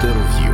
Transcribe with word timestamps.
квартиру. 0.00 0.45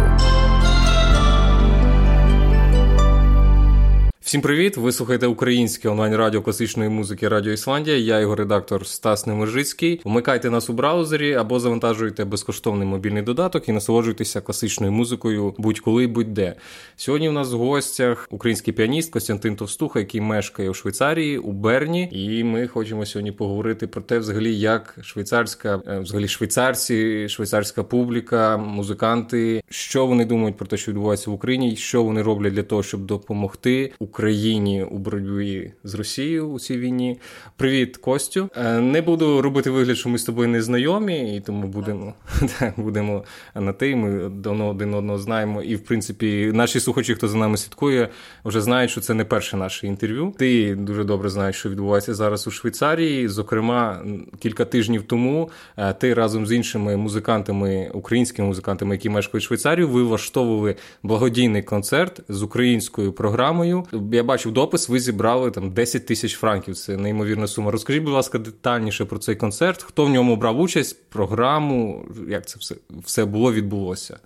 Всім 4.32 4.40
привіт! 4.40 4.76
Ви 4.76 4.92
слухаєте 4.92 5.26
українське 5.26 5.88
онлайн-радіо 5.88 6.42
класичної 6.42 6.90
музики 6.90 7.28
Радіо 7.28 7.52
Ісландія. 7.52 7.96
Я 7.96 8.20
його 8.20 8.34
редактор 8.34 8.86
Стас 8.86 9.26
Немержицький. 9.26 10.00
Вмикайте 10.04 10.50
нас 10.50 10.70
у 10.70 10.72
браузері 10.72 11.34
або 11.34 11.60
завантажуйте 11.60 12.24
безкоштовний 12.24 12.88
мобільний 12.88 13.22
додаток 13.22 13.68
і 13.68 13.72
насолоджуйтеся 13.72 14.40
класичною 14.40 14.92
музикою 14.92 15.54
будь-коли, 15.58 16.06
будь-де. 16.06 16.54
Сьогодні 16.96 17.28
у 17.28 17.32
нас 17.32 17.52
в 17.52 17.56
гостях 17.56 18.28
український 18.30 18.74
піаніст 18.74 19.12
Костянтин 19.12 19.56
Товстуха, 19.56 19.98
який 19.98 20.20
мешкає 20.20 20.70
у 20.70 20.74
Швейцарії 20.74 21.38
у 21.38 21.52
Берні. 21.52 22.08
І 22.12 22.44
ми 22.44 22.66
хочемо 22.66 23.06
сьогодні 23.06 23.32
поговорити 23.32 23.86
про 23.86 24.02
те, 24.02 24.18
взагалі, 24.18 24.58
як 24.58 24.98
швейцарська, 25.02 25.82
е, 25.88 25.98
взагалі 25.98 26.28
швейцарці, 26.28 27.28
швейцарська 27.28 27.82
публіка, 27.82 28.56
музиканти, 28.56 29.62
що 29.68 30.06
вони 30.06 30.24
думають 30.24 30.56
про 30.56 30.66
те, 30.66 30.76
що 30.76 30.90
відбувається 30.90 31.30
в 31.30 31.34
Україні, 31.34 31.76
що 31.76 32.02
вони 32.02 32.22
роблять 32.22 32.52
для 32.52 32.62
того, 32.62 32.82
щоб 32.82 33.06
допомогти 33.06 33.92
Україні. 33.98 34.21
Україні 34.22 34.82
у 34.82 34.98
боротьбі 34.98 35.72
з 35.84 35.94
Росією 35.94 36.48
у 36.48 36.60
цій 36.60 36.78
війні. 36.78 37.18
Привіт, 37.56 37.96
Костю. 37.96 38.48
Е, 38.56 38.80
не 38.80 39.02
буду 39.02 39.42
робити 39.42 39.70
вигляд, 39.70 39.96
що 39.96 40.08
ми 40.08 40.18
з 40.18 40.24
тобою 40.24 40.48
не 40.48 40.62
знайомі, 40.62 41.36
і 41.36 41.40
тому 41.40 41.66
будемо 41.66 42.14
будемо 42.76 43.24
на 43.54 43.72
ти. 43.72 43.96
Ми 43.96 44.28
давно 44.28 44.68
один 44.68 44.94
одного 44.94 45.18
знаємо. 45.18 45.62
І 45.62 45.76
в 45.76 45.84
принципі, 45.84 46.50
наші 46.54 46.80
слухачі, 46.80 47.14
хто 47.14 47.28
за 47.28 47.38
нами 47.38 47.56
слідкує, 47.56 48.08
вже 48.44 48.60
знають, 48.60 48.90
що 48.90 49.00
це 49.00 49.14
не 49.14 49.24
перше 49.24 49.56
наше 49.56 49.86
інтерв'ю. 49.86 50.34
Ти 50.38 50.74
дуже 50.74 51.04
добре 51.04 51.28
знаєш, 51.28 51.56
що 51.56 51.70
відбувається 51.70 52.14
зараз 52.14 52.46
у 52.46 52.50
Швейцарії. 52.50 53.28
Зокрема, 53.28 54.04
кілька 54.38 54.64
тижнів 54.64 55.02
тому 55.02 55.50
е, 55.76 55.92
ти 55.92 56.14
разом 56.14 56.46
з 56.46 56.52
іншими 56.52 56.96
музикантами, 56.96 57.90
українськими 57.94 58.48
музикантами, 58.48 58.94
які 58.94 59.08
мешкають 59.08 59.44
Швейцарію, 59.44 59.88
ви 59.88 60.02
влаштовували 60.02 60.76
благодійний 61.02 61.62
концерт 61.62 62.20
з 62.28 62.42
українською 62.42 63.12
програмою 63.12 63.84
я 64.12 64.22
бачив 64.22 64.52
допис, 64.52 64.88
ви 64.88 65.00
зібрали 65.00 65.50
там 65.50 65.70
10 65.70 66.06
тисяч 66.06 66.36
франків. 66.36 66.76
Це 66.76 66.96
неймовірна 66.96 67.46
сума. 67.46 67.70
Розкажіть, 67.70 68.02
будь 68.02 68.12
ласка, 68.12 68.38
детальніше 68.38 69.04
про 69.04 69.18
цей 69.18 69.36
концерт. 69.36 69.82
Хто 69.82 70.04
в 70.04 70.08
ньому 70.08 70.36
брав 70.36 70.60
участь, 70.60 71.10
програму, 71.10 72.04
як 72.28 72.46
це 72.46 72.58
все, 72.58 72.74
все 73.04 73.24
було, 73.24 73.52
відбулося? 73.52 74.18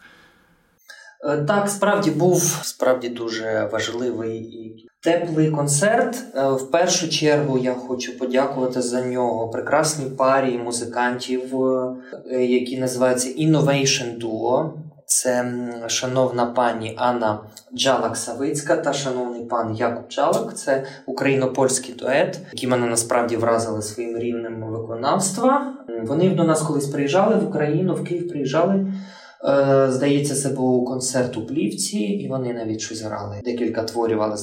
Е, 1.24 1.36
так, 1.36 1.68
справді 1.68 2.10
був 2.10 2.42
справді 2.62 3.08
дуже 3.08 3.68
важливий 3.72 4.38
і 4.38 4.88
теплий 5.02 5.50
концерт. 5.50 6.24
Е, 6.34 6.48
в 6.48 6.70
першу 6.70 7.08
чергу 7.08 7.58
я 7.58 7.74
хочу 7.74 8.18
подякувати 8.18 8.82
за 8.82 9.04
нього 9.04 9.48
прекрасній 9.48 10.10
парі 10.10 10.58
музикантів, 10.58 11.62
е, 11.62 12.44
які 12.44 12.78
називаються 12.78 13.28
Innovation 13.28 14.20
Duo. 14.20 14.70
Це 15.06 15.54
шановна 15.86 16.46
пані 16.46 16.94
Анна 16.96 17.40
Джалак-Савицька 17.74 18.82
та 18.82 18.92
шановний 18.92 19.35
пан 19.48 19.74
Якуб 19.74 20.08
Чалик. 20.08 20.54
Це 20.54 20.84
україно-польський 21.06 21.94
дует, 21.94 22.40
які 22.52 22.66
мене 22.66 22.86
насправді 22.86 23.36
вразили 23.36 23.82
своїм 23.82 24.18
рівнем 24.18 24.64
виконавства. 24.70 25.74
Вони 26.04 26.30
до 26.30 26.44
нас 26.44 26.62
колись 26.62 26.86
приїжджали 26.86 27.34
в 27.34 27.48
Україну, 27.48 27.94
в 27.94 28.04
Київ 28.04 28.28
приїжджали. 28.28 28.86
Е, 29.44 29.86
здається, 29.90 30.34
це 30.34 30.48
був 30.48 30.84
концерт 30.84 31.36
у 31.36 31.46
Плівці, 31.46 31.98
і 31.98 32.28
вони 32.28 32.52
навіть 32.52 32.80
щось 32.80 33.02
грали. 33.02 33.40
Декілька 33.44 33.82
творів 33.82 34.22
Алла 34.22 34.36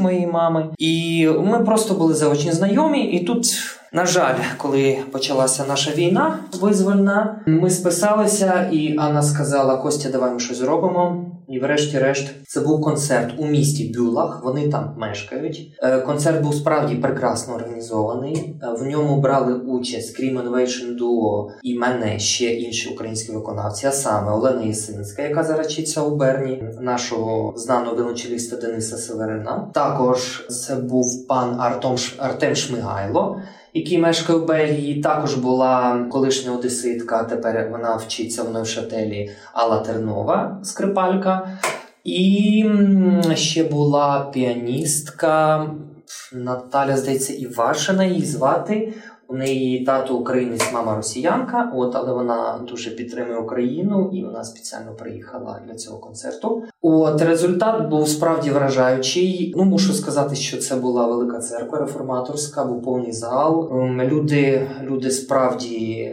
моєї 0.00 0.26
мами. 0.26 0.68
І 0.78 1.28
ми 1.28 1.64
просто 1.64 1.94
були 1.94 2.14
заочні 2.14 2.52
знайомі. 2.52 3.04
І 3.04 3.24
тут, 3.24 3.46
на 3.94 4.06
жаль, 4.06 4.34
коли 4.56 4.98
почалася 5.12 5.64
наша 5.68 5.90
війна 5.90 6.38
визвольна, 6.60 7.40
ми 7.46 7.70
списалися, 7.70 8.68
і 8.72 8.96
Анна 8.98 9.22
сказала: 9.22 9.76
Костя, 9.76 10.08
давай 10.08 10.32
ми 10.32 10.40
щось 10.40 10.56
зробимо. 10.56 11.30
І, 11.48 11.58
врешті-решт, 11.58 12.30
це 12.46 12.60
був 12.60 12.80
концерт 12.80 13.34
у 13.38 13.46
місті 13.46 13.92
Бюлах. 13.96 14.40
Вони 14.44 14.68
там 14.68 14.94
мешкають. 14.98 15.78
Е, 15.82 15.98
концерт 16.00 16.42
був 16.42 16.54
справді 16.54 16.94
прекрасно 16.94 17.54
організований. 17.54 18.56
Е, 18.62 18.66
в 18.80 18.82
ньому 18.82 19.20
брали 19.20 19.54
участь 19.54 20.20
Scream 20.20 20.42
Innovation 20.42 20.98
Duo 21.00 21.48
і 21.62 21.78
мене 21.78 22.18
ще 22.18 22.54
інші 22.54 22.88
українські 22.88 23.32
виконавці, 23.32 23.86
а 23.86 23.92
саме 23.92 24.32
Олена 24.32 24.62
Єсинська, 24.62 25.22
яка 25.22 25.44
зарачиться 25.44 26.02
у 26.02 26.16
Берні, 26.16 26.64
нашого 26.80 27.54
знаного 27.56 27.96
виночеліста 27.96 28.56
Дениса 28.56 28.96
Северина. 28.96 29.70
Також 29.74 30.46
це 30.48 30.74
був 30.76 31.26
пан 31.28 31.60
Артом 31.60 31.96
Артем 32.18 32.54
Шмигайло 32.54 33.40
який 33.74 33.98
мешкає 33.98 34.38
в 34.38 34.46
Бельгії. 34.46 35.00
Також 35.00 35.34
була 35.34 36.06
колишня 36.10 36.52
одеситка, 36.52 37.24
тепер 37.24 37.68
вона 37.72 37.96
вчиться 37.96 38.42
в 38.42 38.52
Новшателі 38.52 39.30
Алла 39.52 39.78
Тернова, 39.78 40.60
скрипалька. 40.62 41.58
І 42.04 42.64
ще 43.34 43.64
була 43.64 44.30
піаністка 44.32 45.66
Наталя, 46.32 46.96
здається, 46.96 47.32
Івашина 47.32 48.04
її 48.04 48.24
звати. 48.24 48.92
У 49.28 49.36
неї 49.36 49.84
тато 49.84 50.16
українець, 50.16 50.72
мама 50.72 50.96
росіянка, 50.96 51.72
от, 51.74 51.96
але 51.96 52.12
вона 52.12 52.60
дуже 52.68 52.90
підтримує 52.90 53.38
Україну 53.38 54.10
і 54.12 54.24
вона 54.24 54.44
спеціально 54.44 54.92
приїхала 54.94 55.60
для 55.66 55.74
цього 55.74 55.98
концерту. 55.98 56.62
От 56.82 57.22
результат 57.22 57.90
був 57.90 58.08
справді 58.08 58.50
вражаючий. 58.50 59.54
Ну 59.56 59.64
мушу 59.64 59.92
сказати, 59.92 60.36
що 60.36 60.58
це 60.58 60.76
була 60.76 61.06
велика 61.06 61.38
церква 61.38 61.78
реформаторська, 61.78 62.64
був 62.64 62.82
повний 62.82 63.12
зал. 63.12 63.70
Ем, 63.72 64.02
люди, 64.02 64.66
люди 64.82 65.10
справді. 65.10 66.10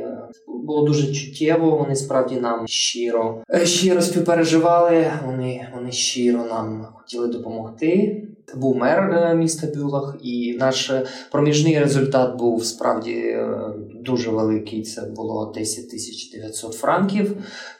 Було 0.48 0.88
дуже 0.88 1.14
чуттєво, 1.14 1.78
вони 1.78 1.96
справді 1.96 2.36
нам 2.36 2.68
щиро 2.68 3.44
щиро 3.64 4.02
співпереживали. 4.02 5.06
Вони 5.26 5.68
вони 5.76 5.92
щиро 5.92 6.46
нам 6.50 6.88
хотіли 6.94 7.28
допомогти 7.28 8.24
був 8.56 8.76
мер 8.76 9.12
е, 9.14 9.36
міста 9.36 9.68
Бюлах, 9.76 10.16
і 10.22 10.58
наш 10.60 10.92
проміжний 11.32 11.80
результат 11.80 12.38
був 12.38 12.66
справді 12.66 13.14
е, 13.14 13.58
дуже 13.96 14.30
великий. 14.30 14.82
Це 14.82 15.02
було 15.02 15.54
10 15.56 15.90
тисяч 15.90 16.32
900 16.32 16.74
франків. 16.74 17.38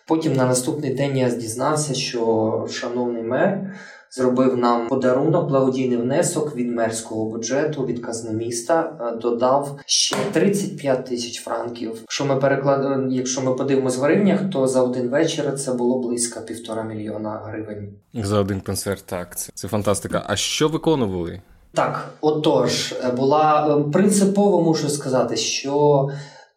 Потім 0.08 0.34
на 0.34 0.46
наступний 0.46 0.94
день 0.94 1.18
я 1.18 1.30
дізнався, 1.30 1.94
що 1.94 2.68
шановний 2.70 3.24
мер 3.24 3.76
зробив 4.12 4.58
нам 4.58 4.88
подарунок, 4.88 5.50
благодійний 5.50 5.98
внесок 5.98 6.56
від 6.56 6.72
мерського 6.72 7.26
бюджету, 7.26 7.86
від 7.86 8.06
казни 8.06 8.32
міста, 8.32 8.94
е, 9.02 9.16
додав 9.16 9.80
ще 9.86 10.16
35 10.32 11.06
тисяч 11.06 11.42
франків. 11.42 11.98
Якщо 12.02 12.26
ми 12.26 12.36
переклад... 12.36 13.04
якщо 13.10 13.42
ми 13.42 13.54
подивимось 13.54 13.98
в 13.98 14.02
гривнях, 14.02 14.40
то 14.52 14.68
за 14.68 14.82
один 14.82 15.10
вечір 15.10 15.56
це 15.56 15.74
було 15.74 16.00
близько 16.00 16.42
півтора 16.42 16.84
мільйона 16.84 17.42
гривень. 17.46 17.90
За 18.14 18.40
один 18.40 18.62
концерт, 18.62 19.04
так 19.06 19.38
це, 19.38 19.52
це 19.56 19.68
фантастика. 19.68 20.24
А 20.28 20.36
що 20.36 20.68
виконували? 20.68 21.42
Так, 21.74 22.10
отож, 22.22 22.92
е, 23.04 23.12
була 23.12 23.78
е, 23.78 23.92
принципово 23.92 24.62
мушу 24.62 24.90
сказати, 24.90 25.36
що 25.36 26.08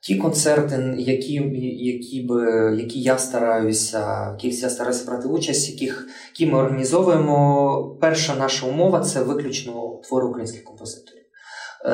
Ті 0.04 0.16
концерти, 0.16 0.94
які 0.98 1.32
які, 1.78 2.22
б, 2.22 2.32
які 2.78 3.00
я 3.00 3.18
стараюся, 3.18 4.30
яких 4.32 4.62
я 4.62 4.70
стараюся 4.70 5.06
брати 5.06 5.28
участь, 5.28 5.70
яких 5.70 6.06
які 6.28 6.52
ми 6.52 6.58
організовуємо, 6.58 7.96
перша 8.00 8.34
наша 8.36 8.66
умова 8.66 9.00
це 9.00 9.22
виключно 9.22 10.00
твори 10.08 10.26
українських 10.26 10.64
композиторів. 10.64 11.22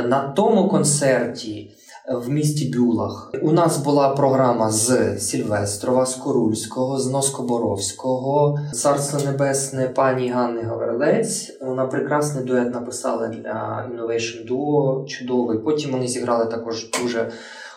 На 0.09 0.29
тому 0.29 0.69
концерті 0.69 1.71
в 2.09 2.29
місті 2.29 2.71
Бюлах 2.79 3.33
у 3.43 3.53
нас 3.53 3.79
була 3.79 4.09
програма 4.09 4.71
з 4.71 5.19
Сільвестрова, 5.19 6.07
з 6.07 6.15
Корульського, 6.15 6.99
з 6.99 7.07
Носкоборовського, 7.07 8.59
Царство 8.73 9.21
Небесне 9.25 9.89
пані 9.89 10.29
Ганни 10.29 10.63
Гаврилець. 10.63 11.59
Вона 11.61 11.87
прекрасний 11.87 12.45
дует 12.45 12.75
написала 12.75 13.29
для 13.29 13.89
Innovation 13.91 14.49
Duo, 14.51 15.07
чудовий. 15.07 15.59
Потім 15.59 15.91
вони 15.91 16.09
зіграли 16.09 16.47
також 16.47 16.91
дуже 17.03 17.31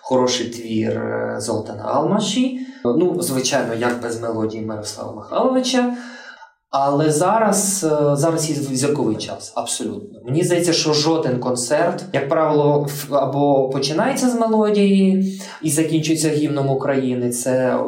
хороший 0.03 0.50
твір 0.50 0.97
е, 0.97 1.36
Золота 1.40 1.75
на 1.75 1.84
Алмаші. 1.84 2.59
Ну, 2.86 3.22
звичайно, 3.22 3.74
як 3.74 4.01
без 4.01 4.22
мелодії 4.22 4.66
Мирослава 4.66 5.16
Михайловича. 5.16 5.98
Але 6.69 7.12
зараз 7.12 7.83
е, 7.83 8.16
зараз 8.16 8.50
є 8.50 8.56
зірковий 8.56 9.16
час, 9.16 9.54
абсолютно. 9.56 10.19
Мені 10.25 10.44
здається, 10.44 10.74
що 10.74 10.94
жоден 10.94 11.39
концерт, 11.39 12.04
як 12.13 12.30
правило, 12.30 12.88
або 13.12 13.69
починається 13.69 14.30
з 14.30 14.36
мелодії 14.36 15.33
і 15.62 15.69
закінчується 15.69 16.30
гімном 16.30 16.69
України. 16.69 17.30
Це 17.30 17.80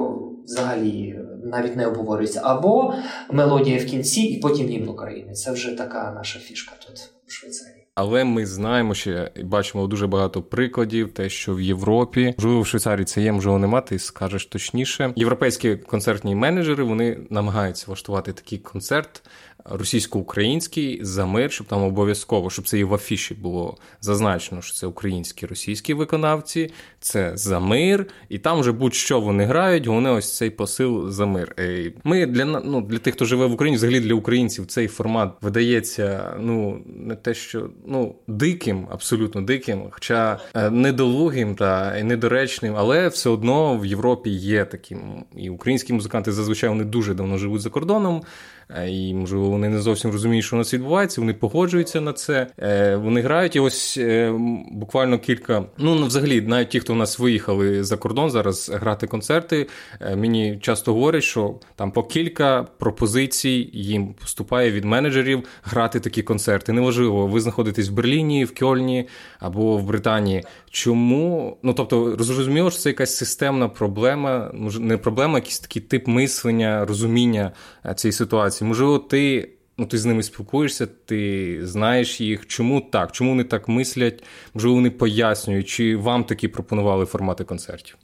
взагалі 0.46 1.20
навіть 1.44 1.76
не 1.76 1.88
обговорюється. 1.88 2.42
Або 2.44 2.94
мелодія 3.32 3.78
в 3.78 3.86
кінці, 3.86 4.22
і 4.22 4.40
потім 4.40 4.68
гімн 4.68 4.90
України. 4.90 5.34
Це 5.34 5.52
вже 5.52 5.78
така 5.78 6.14
наша 6.16 6.40
фішка 6.40 6.74
тут 6.88 7.12
у 7.28 7.32
Швейцарії. 7.32 7.85
Але 7.96 8.24
ми 8.24 8.46
знаємо 8.46 8.96
і 9.36 9.44
бачимо 9.44 9.88
дуже 9.88 10.08
багато 10.08 10.42
прикладів, 10.42 11.14
те, 11.14 11.30
що 11.30 11.56
в 11.56 11.62
Європі, 11.62 12.34
можливо, 12.38 12.62
в 12.62 12.68
Швейцарії 12.68 13.06
це 13.06 13.22
є, 13.22 13.32
можливо, 13.32 13.60
нема, 13.60 13.82
ти 13.82 14.00
скажеш 14.00 14.46
точніше. 14.46 15.14
Європейські 15.16 15.76
концертні 15.76 16.36
менеджери 16.36 16.84
вони 16.84 17.20
намагаються 17.30 17.86
влаштувати 17.88 18.34
такий 18.34 18.60
концерт 18.60 19.24
російсько-український 19.66 21.00
за 21.02 21.26
мир, 21.26 21.52
щоб 21.52 21.68
там 21.68 21.84
обов'язково, 21.84 22.50
щоб 22.50 22.68
це 22.68 22.80
і 22.80 22.84
в 22.84 22.94
афіші 22.94 23.34
було 23.34 23.78
зазначено, 24.02 24.62
що 24.62 24.74
це 24.74 24.88
українські 24.88 25.46
російські 25.46 25.94
виконавці, 25.94 26.72
це 27.00 27.32
за 27.38 27.60
мир, 27.60 28.08
і 28.30 28.40
там 28.40 28.60
вже 28.60 28.72
будь-що 28.72 29.20
вони 29.20 29.46
грають, 29.46 29.88
вони 29.88 30.10
ось 30.10 30.38
цей 30.38 30.50
посил 30.50 31.10
за 31.10 31.26
мир. 31.26 31.56
Ми 32.04 32.26
для 32.26 32.46
ну, 32.46 32.82
для 32.82 32.98
тих, 32.98 33.14
хто 33.14 33.26
живе 33.26 33.46
в 33.46 33.54
Україні, 33.54 33.78
взагалі 33.78 34.00
для 34.00 34.14
українців 34.14 34.66
цей 34.66 34.88
формат 34.88 35.34
видається 35.42 36.36
ну 36.40 36.82
не 36.86 37.16
те, 37.16 37.34
що 37.34 37.70
ну 37.86 38.16
диким, 38.28 38.88
абсолютно 38.92 39.42
диким, 39.42 39.84
хоча 39.92 40.40
е, 40.56 40.70
недолугим 40.70 41.56
та 41.56 42.04
недоречним, 42.04 42.76
але 42.78 43.08
все 43.08 43.30
одно 43.30 43.78
в 43.78 43.86
Європі 43.86 44.30
є 44.30 44.66
таким. 44.66 45.26
І 45.38 45.50
українські 45.50 45.94
музиканти 45.94 46.32
зазвичай 46.32 46.70
вони 46.70 46.84
дуже 46.84 47.14
давно 47.14 47.38
живуть 47.38 47.62
за 47.62 47.70
кордоном. 47.70 48.22
Е, 48.70 48.90
і, 48.90 49.14
можливо, 49.14 49.50
вони 49.50 49.70
не 49.70 49.82
зовсім 49.82 50.12
розуміють, 50.12 50.46
що 50.46 50.56
у 50.56 50.60
нас 50.60 50.74
відбувається. 50.74 51.22
Вони 51.22 51.34
погоджуються 51.34 52.02
на 52.02 52.14
це. 52.14 52.48
Е, 52.60 52.96
вони 52.96 53.22
грають 53.22 53.56
і 53.56 53.60
ось 53.60 53.98
е, 53.98 54.34
буквально 54.72 55.20
кілька. 55.20 55.64
Ну, 55.78 55.96
ну 55.96 56.06
взагалі, 56.06 56.42
навіть 56.42 56.70
ті, 56.70 56.80
хто 56.80 56.94
в 56.94 56.96
нас 56.96 57.20
виїхали 57.20 57.84
за 57.84 57.98
кордон 57.98 58.30
зараз 58.30 58.72
грати 58.74 59.08
концерти. 59.08 59.68
Мені 60.16 60.60
часто 60.62 60.94
говорять, 60.94 61.24
що 61.24 61.56
там 61.76 61.92
по 61.92 62.04
кілька 62.04 62.68
пропозицій 62.78 63.70
їм 63.74 64.14
поступає 64.14 64.72
від 64.72 64.86
менеджерів 64.86 65.44
грати 65.64 66.00
такі 66.00 66.24
концерти. 66.24 66.74
Неважливо, 66.74 67.28
ви 67.28 67.40
знаходитесь 67.40 67.90
в 67.90 67.94
Берліні, 67.94 68.46
в 68.46 68.56
Кьольні 68.60 69.08
або 69.40 69.78
в 69.78 69.84
Британії. 69.84 70.44
Чому? 70.70 71.58
Ну 71.64 71.74
тобто, 71.74 72.16
зрозуміло, 72.20 72.72
що 72.72 72.80
це 72.80 72.90
якась 72.90 73.16
системна 73.16 73.70
проблема, 73.70 74.52
не 74.80 74.98
проблема, 74.98 75.38
якийсь 75.38 75.60
такий 75.60 75.82
тип 75.82 76.08
мислення, 76.08 76.86
розуміння 76.86 77.52
цієї 77.96 78.14
ситуації. 78.14 78.55
Можливо, 78.62 79.00
ти. 79.00 79.52
Ну, 79.78 79.86
ти 79.86 79.98
з 79.98 80.06
ними 80.06 80.24
спілкуєшся, 80.24 80.88
ти 81.06 81.60
знаєш 81.64 82.22
їх. 82.22 82.48
Чому 82.48 82.82
так? 82.82 83.12
Чому 83.12 83.30
вони 83.30 83.44
так 83.44 83.68
мислять? 83.68 84.24
Можливо, 84.54 84.76
вони 84.76 84.90
пояснюють, 84.90 85.68
чи 85.68 85.96
вам 85.96 86.24
такі 86.24 86.48
пропонували 86.48 87.06
формати 87.06 87.44
концертів? 87.44 87.98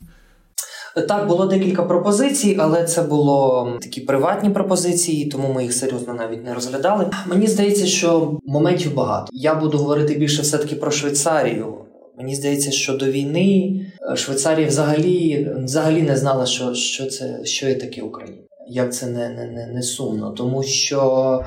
Так, 1.07 1.27
було 1.27 1.45
декілька 1.45 1.83
пропозицій, 1.83 2.57
але 2.59 2.83
це 2.83 3.01
було 3.01 3.69
такі 3.81 4.01
приватні 4.01 4.50
пропозиції, 4.50 5.25
тому 5.25 5.53
ми 5.53 5.63
їх 5.63 5.74
серйозно 5.74 6.13
навіть 6.13 6.45
не 6.45 6.54
розглядали. 6.54 7.12
Мені 7.27 7.47
здається, 7.47 7.86
що 7.86 8.39
моментів 8.45 8.94
багато. 8.94 9.27
Я 9.31 9.56
буду 9.56 9.77
говорити 9.77 10.15
більше 10.15 10.42
все-таки 10.42 10.75
про 10.75 10.92
Швейцарію. 10.92 11.75
Мені 12.18 12.36
здається, 12.36 12.71
що 12.71 12.94
до 12.94 13.06
війни 13.06 13.81
е, 14.12 14.15
Швейцарія 14.15 14.68
взагалі 14.68 15.50
взагалі 15.63 16.01
не 16.01 16.18
знала, 16.18 16.45
що 16.45 16.74
що 16.74 17.06
це 17.06 17.45
що 17.45 17.68
є 17.68 17.75
таке 17.75 18.01
Україна. 18.01 18.38
Як 18.73 18.94
це 18.94 19.07
не, 19.07 19.29
не, 19.29 19.45
не, 19.45 19.68
не 19.68 19.81
сумно, 19.81 20.31
тому 20.31 20.63
що 20.63 21.41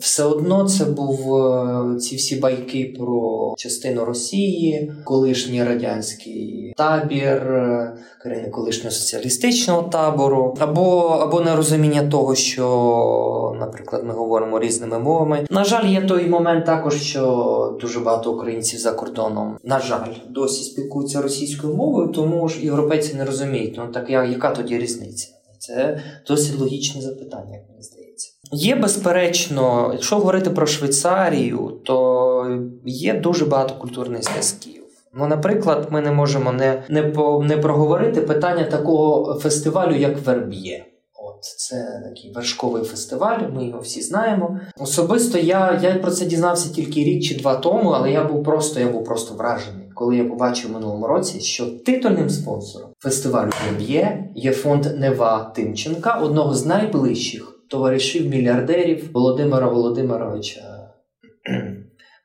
все 0.00 0.24
одно 0.24 0.64
це 0.64 0.84
був 0.84 1.36
е, 1.36 1.98
ці 1.98 2.16
всі 2.16 2.36
байки 2.36 2.94
про 2.98 3.54
частину 3.56 4.04
Росії, 4.04 4.92
колишній 5.04 5.64
радянський 5.64 6.74
табір, 6.76 7.52
е, 7.52 7.96
країни 8.22 8.48
колишнього 8.48 8.90
соціалістичного 8.90 9.82
табору, 9.82 10.54
або 10.58 11.00
або 11.22 11.40
нерозуміння 11.40 12.08
того, 12.08 12.34
що, 12.34 13.56
наприклад, 13.60 14.04
ми 14.04 14.14
говоримо 14.14 14.60
різними 14.60 14.98
мовами. 14.98 15.46
На 15.50 15.64
жаль, 15.64 15.86
є 15.86 16.00
той 16.00 16.28
момент 16.28 16.66
також, 16.66 17.02
що 17.02 17.78
дуже 17.80 18.00
багато 18.00 18.32
українців 18.32 18.80
за 18.80 18.92
кордоном, 18.92 19.58
на 19.64 19.80
жаль, 19.80 20.12
досі 20.28 20.64
спілкуються 20.64 21.22
російською 21.22 21.74
мовою, 21.74 22.08
тому 22.08 22.48
ж 22.48 22.64
європейці 22.64 23.14
не 23.14 23.24
розуміють. 23.24 23.74
Ну 23.78 23.86
так 23.92 24.10
я 24.10 24.24
яка 24.24 24.50
тоді 24.50 24.78
різниця? 24.78 25.28
Це 25.66 26.00
досить 26.28 26.58
логічне 26.58 27.00
запитання, 27.00 27.52
як 27.52 27.68
мені 27.70 27.82
здається. 27.82 28.30
Є 28.52 28.76
безперечно, 28.76 29.90
якщо 29.92 30.16
говорити 30.16 30.50
про 30.50 30.66
Швейцарію, 30.66 31.80
то 31.84 32.60
є 32.84 33.14
дуже 33.14 33.44
багато 33.44 33.74
культурних 33.74 34.22
зв'язків. 34.22 34.82
Ну, 35.14 35.26
наприклад, 35.26 35.88
ми 35.90 36.00
не 36.00 36.10
можемо 36.10 36.52
не 36.52 36.82
не, 36.88 37.02
по, 37.02 37.42
не 37.42 37.56
проговорити 37.56 38.20
питання 38.20 38.64
такого 38.64 39.34
фестивалю, 39.40 39.96
як 39.96 40.26
Верб'є. 40.26 40.84
От 41.14 41.44
це 41.44 42.02
такий 42.04 42.32
вершковий 42.32 42.82
фестиваль, 42.82 43.38
ми 43.54 43.66
його 43.66 43.80
всі 43.80 44.02
знаємо. 44.02 44.60
Особисто 44.78 45.38
я 45.38 45.80
я 45.82 45.94
про 45.94 46.10
це 46.10 46.24
дізнався 46.24 46.74
тільки 46.74 47.04
рік 47.04 47.22
чи 47.22 47.34
два 47.34 47.56
тому, 47.56 47.90
але 47.90 48.10
я 48.10 48.24
був 48.24 48.44
просто 48.44 48.80
я 48.80 48.88
був 48.88 49.04
просто 49.04 49.34
вражений, 49.34 49.83
коли 49.94 50.16
я 50.16 50.24
побачив 50.24 50.72
минулому 50.72 51.06
році, 51.06 51.40
що 51.40 51.66
титульним 51.66 52.30
спонсором 52.30 52.90
фестивалю 52.98 53.50
Верб'є 53.66 54.28
є 54.34 54.52
фонд 54.52 54.86
Нева 54.98 55.52
Тимченка, 55.56 56.14
одного 56.14 56.54
з 56.54 56.66
найближчих 56.66 57.60
товаришів 57.68 58.28
мільярдерів 58.28 59.12
Володимира 59.12 59.68
Володимировича 59.68 60.90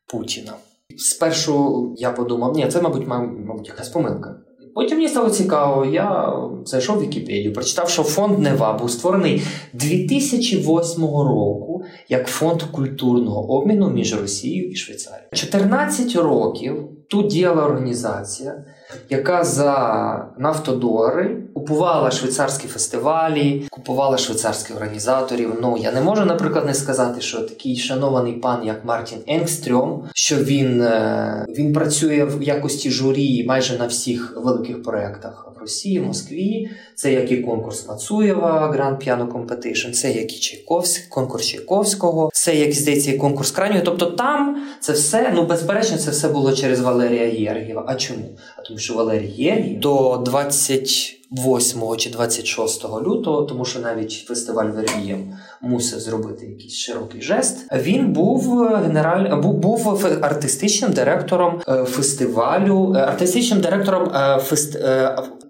Путіна. 0.07 0.54
Спершу 0.98 1.95
я 1.98 2.12
подумав, 2.12 2.56
ні, 2.56 2.68
це, 2.68 2.81
мабуть, 2.81 3.07
мабуть, 3.07 3.68
якась 3.68 3.89
помилка. 3.89 4.36
Потім 4.80 4.98
мені 4.98 5.10
стало 5.10 5.30
цікаво, 5.30 5.86
я 5.86 6.34
зайшов 6.66 6.98
в 6.98 7.02
Вікіпедію, 7.02 7.54
прочитав, 7.54 7.90
що 7.90 8.04
фонд 8.04 8.40
Нева 8.40 8.74
був 8.74 8.92
створений 8.92 9.42
2008 9.74 11.04
року 11.04 11.84
як 12.10 12.28
фонд 12.28 12.64
культурного 12.64 13.52
обміну 13.52 13.90
між 13.90 14.22
Росією 14.22 14.72
і 14.72 14.76
Швейцарією. 14.76 15.30
14 15.34 16.16
років 16.16 16.88
тут 17.08 17.28
діяла 17.28 17.66
організація, 17.66 18.66
яка 19.09 19.44
за 19.44 20.25
нафтодолари 20.38 21.38
купувала 21.53 22.12
швейцарські 22.12 22.68
фестивалі, 22.68 23.68
купувала 23.69 24.18
швейцарських 24.18 24.75
організаторів. 24.75 25.57
Ну 25.62 25.77
я 25.77 25.91
не 25.91 26.01
можу, 26.01 26.25
наприклад, 26.25 26.65
не 26.65 26.74
сказати, 26.74 27.21
що 27.21 27.41
такий 27.41 27.77
шанований 27.77 28.33
пан, 28.33 28.65
як 28.65 28.86
Мартін 28.86 29.19
Енгстрьом, 29.27 30.03
що 30.13 30.36
він 30.36 30.81
е, 30.81 31.45
він 31.50 31.74
працює 31.74 32.25
в 32.25 32.44
якості 32.44 32.91
журі 32.91 33.45
майже 33.47 33.77
на 33.77 33.88
всіх 33.88 34.38
великих 34.38 34.83
проєктах 34.83 35.51
в 35.57 35.62
Росії, 35.62 36.00
в 36.00 36.06
Москві. 36.06 36.69
Це 37.00 37.13
як 37.13 37.31
і 37.31 37.38
конкурс 37.38 37.88
Мацуєва, 37.88 38.74
Grand 38.75 39.07
Piano 39.07 39.28
Competition, 39.28 39.92
це 39.92 40.12
як 40.12 40.34
і 40.34 40.40
Чайковський, 40.40 41.10
конкурс 41.10 41.46
Чайковського, 41.48 42.30
це 42.34 42.56
як 42.56 42.74
здається, 42.74 43.12
і 43.12 43.18
конкурс 43.18 43.51
крайнього. 43.51 43.81
Тобто 43.86 44.06
там 44.06 44.63
це 44.80 44.94
все, 44.94 45.31
ну 45.36 45.46
безперечно, 45.46 45.98
це 45.98 46.12
все 46.12 46.28
було 46.28 46.51
через 46.51 46.80
Валерія 46.80 47.25
Єргєва. 47.25 47.86
А 47.88 47.96
чому? 47.96 48.25
А 48.57 48.62
тому, 48.62 48.80
що 48.80 48.94
Валерій 48.94 49.34
Єргєв 49.38 49.80
до 49.80 50.22
20 50.25 51.19
8 51.31 51.98
чи 51.98 52.10
26 52.10 52.86
лютого, 52.86 53.42
тому 53.42 53.66
що 53.66 53.80
навіть 53.80 54.12
фестиваль 54.28 54.66
Вервієм 54.66 55.34
мусив 55.62 56.00
зробити 56.00 56.46
якийсь 56.46 56.74
широкий 56.74 57.22
жест. 57.22 57.68
Він 57.75 58.13
був 58.13 58.63
генераль 58.63 59.42
був, 59.42 59.54
був 59.54 60.06
артистичним 60.22 60.92
директором 60.92 61.62
е, 61.68 61.84
фестивалю, 61.84 62.94
е, 62.96 63.00
артистичним 63.00 63.62
директором 63.62 64.12
е, 64.16 64.38
фест, 64.38 64.78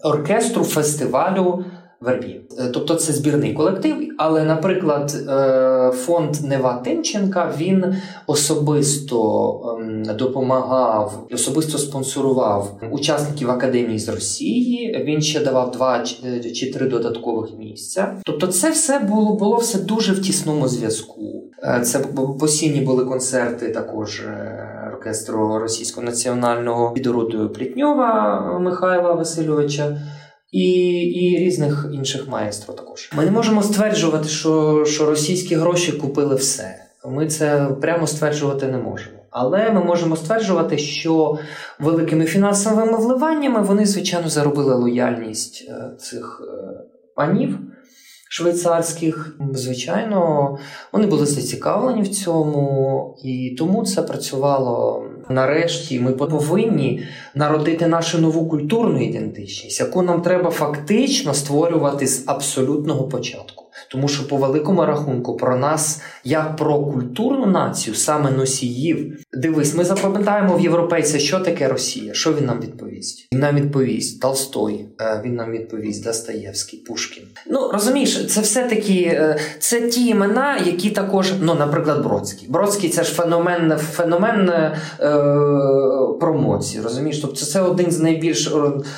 оркестру 0.03 0.63
фестивалю 0.63 1.38
Вербів. 2.01 2.41
Е, 2.59 2.69
тобто 2.73 2.95
це 2.95 3.13
збірний 3.13 3.53
колектив, 3.53 3.95
але, 4.17 4.43
наприклад, 4.43 5.15
е, 5.29 5.91
фонд 5.91 6.41
Нева 6.43 6.73
Тимченка 6.73 7.53
він 7.57 7.95
особисто 8.27 9.77
ем, 9.79 10.03
допомагав, 10.17 11.27
особисто 11.31 11.77
спонсорував 11.77 12.79
учасників 12.91 13.51
академії 13.51 13.99
з 13.99 14.09
Росії. 14.09 15.03
Він 15.05 15.21
ще 15.21 15.39
давав 15.39 15.71
два 15.71 16.03
чи 16.55 16.71
три 16.71 16.87
додаткових 16.87 17.49
місця. 17.59 18.15
Тобто, 18.25 18.47
це 18.47 18.71
все 18.71 18.99
було 18.99 19.35
було 19.35 19.57
все 19.57 19.79
дуже 19.79 20.13
в 20.13 20.21
тісному 20.21 20.67
зв'язку. 20.67 21.43
Е, 21.63 21.81
це 21.81 21.99
постійні 22.39 22.81
були 22.81 23.05
концерти 23.05 23.69
також 23.69 24.23
оркестру 24.93 25.59
російського 25.59 26.05
національного 26.05 26.93
підроду 26.93 27.49
Плітньова 27.49 28.59
Михайла 28.59 29.13
Васильовича 29.13 29.97
і 30.51 30.69
і 31.01 31.37
різних 31.37 31.89
інших 31.93 32.27
маєстро 32.27 32.73
також. 32.73 33.11
Ми 33.17 33.25
не 33.25 33.31
можемо 33.31 33.63
стверджувати, 33.63 34.29
що, 34.29 34.85
що 34.87 35.05
російські 35.05 35.55
гроші 35.55 35.91
купили 35.91 36.35
все. 36.35 36.85
Ми 37.05 37.27
це 37.27 37.67
прямо 37.81 38.07
стверджувати 38.07 38.67
не 38.67 38.77
можемо. 38.77 39.19
Але 39.29 39.71
ми 39.71 39.83
можемо 39.83 40.15
стверджувати, 40.15 40.77
що 40.77 41.37
великими 41.79 42.25
фінансовими 42.25 42.97
вливаннями 42.97 43.61
вони, 43.61 43.85
звичайно, 43.85 44.29
заробили 44.29 44.75
лояльність 44.75 45.65
е, 45.69 45.95
цих 45.99 46.41
е, 46.43 46.79
панів 47.15 47.59
швейцарських. 48.31 49.35
Звичайно, 49.53 50.57
вони 50.93 51.07
були 51.07 51.25
зацікавлені 51.25 52.01
в 52.01 52.07
цьому, 52.07 53.17
і 53.23 53.55
тому 53.57 53.85
це 53.85 54.01
працювало 54.01 55.03
нарешті. 55.29 55.99
Ми 55.99 56.11
повинні 56.11 57.07
народити 57.35 57.87
нашу 57.87 58.19
нову 58.19 58.49
культурну 58.49 59.03
ідентичність, 59.03 59.79
яку 59.79 60.01
нам 60.01 60.21
треба 60.21 60.49
фактично 60.49 61.33
створювати 61.33 62.07
з 62.07 62.23
абсолютного 62.27 63.07
початку. 63.07 63.58
Тому 63.91 64.07
що 64.07 64.27
по 64.27 64.37
великому 64.37 64.85
рахунку 64.85 65.37
про 65.37 65.57
нас, 65.57 66.01
як 66.23 66.55
про 66.55 66.79
культурну 66.79 67.45
націю, 67.45 67.95
саме 67.95 68.31
носіїв. 68.31 69.25
Дивись, 69.33 69.75
ми 69.75 69.85
запам'ятаємо 69.85 70.57
в 70.57 70.61
європейця, 70.61 71.19
що 71.19 71.39
таке 71.39 71.67
Росія. 71.67 72.13
Що 72.13 72.33
він 72.33 72.45
нам 72.45 72.61
відповість? 72.61 73.27
Він 73.33 73.39
нам 73.39 73.55
відповість 73.55 74.21
Толстой, 74.21 74.85
е, 75.01 75.21
він 75.25 75.35
нам 75.35 75.51
відповість 75.51 76.03
Достоєвський, 76.03 76.79
Пушкін. 76.79 77.23
Ну 77.47 77.69
розумієш, 77.73 78.27
це 78.27 78.41
все 78.41 78.63
таки 78.63 79.01
е, 79.03 79.39
це 79.59 79.81
ті 79.81 80.07
імена, 80.07 80.57
які 80.65 80.89
також, 80.89 81.33
ну, 81.41 81.55
наприклад, 81.55 82.03
Бродський. 82.03 82.49
Бродський 82.49 82.89
це 82.89 83.03
ж 83.03 83.13
феномен 83.13 83.77
феномен 83.77 84.49
е, 84.49 84.71
промоції. 86.19 86.83
Розумієш, 86.83 87.19
тобто 87.19 87.45
це 87.45 87.61
один 87.61 87.91
з 87.91 87.99
найбільш 87.99 88.53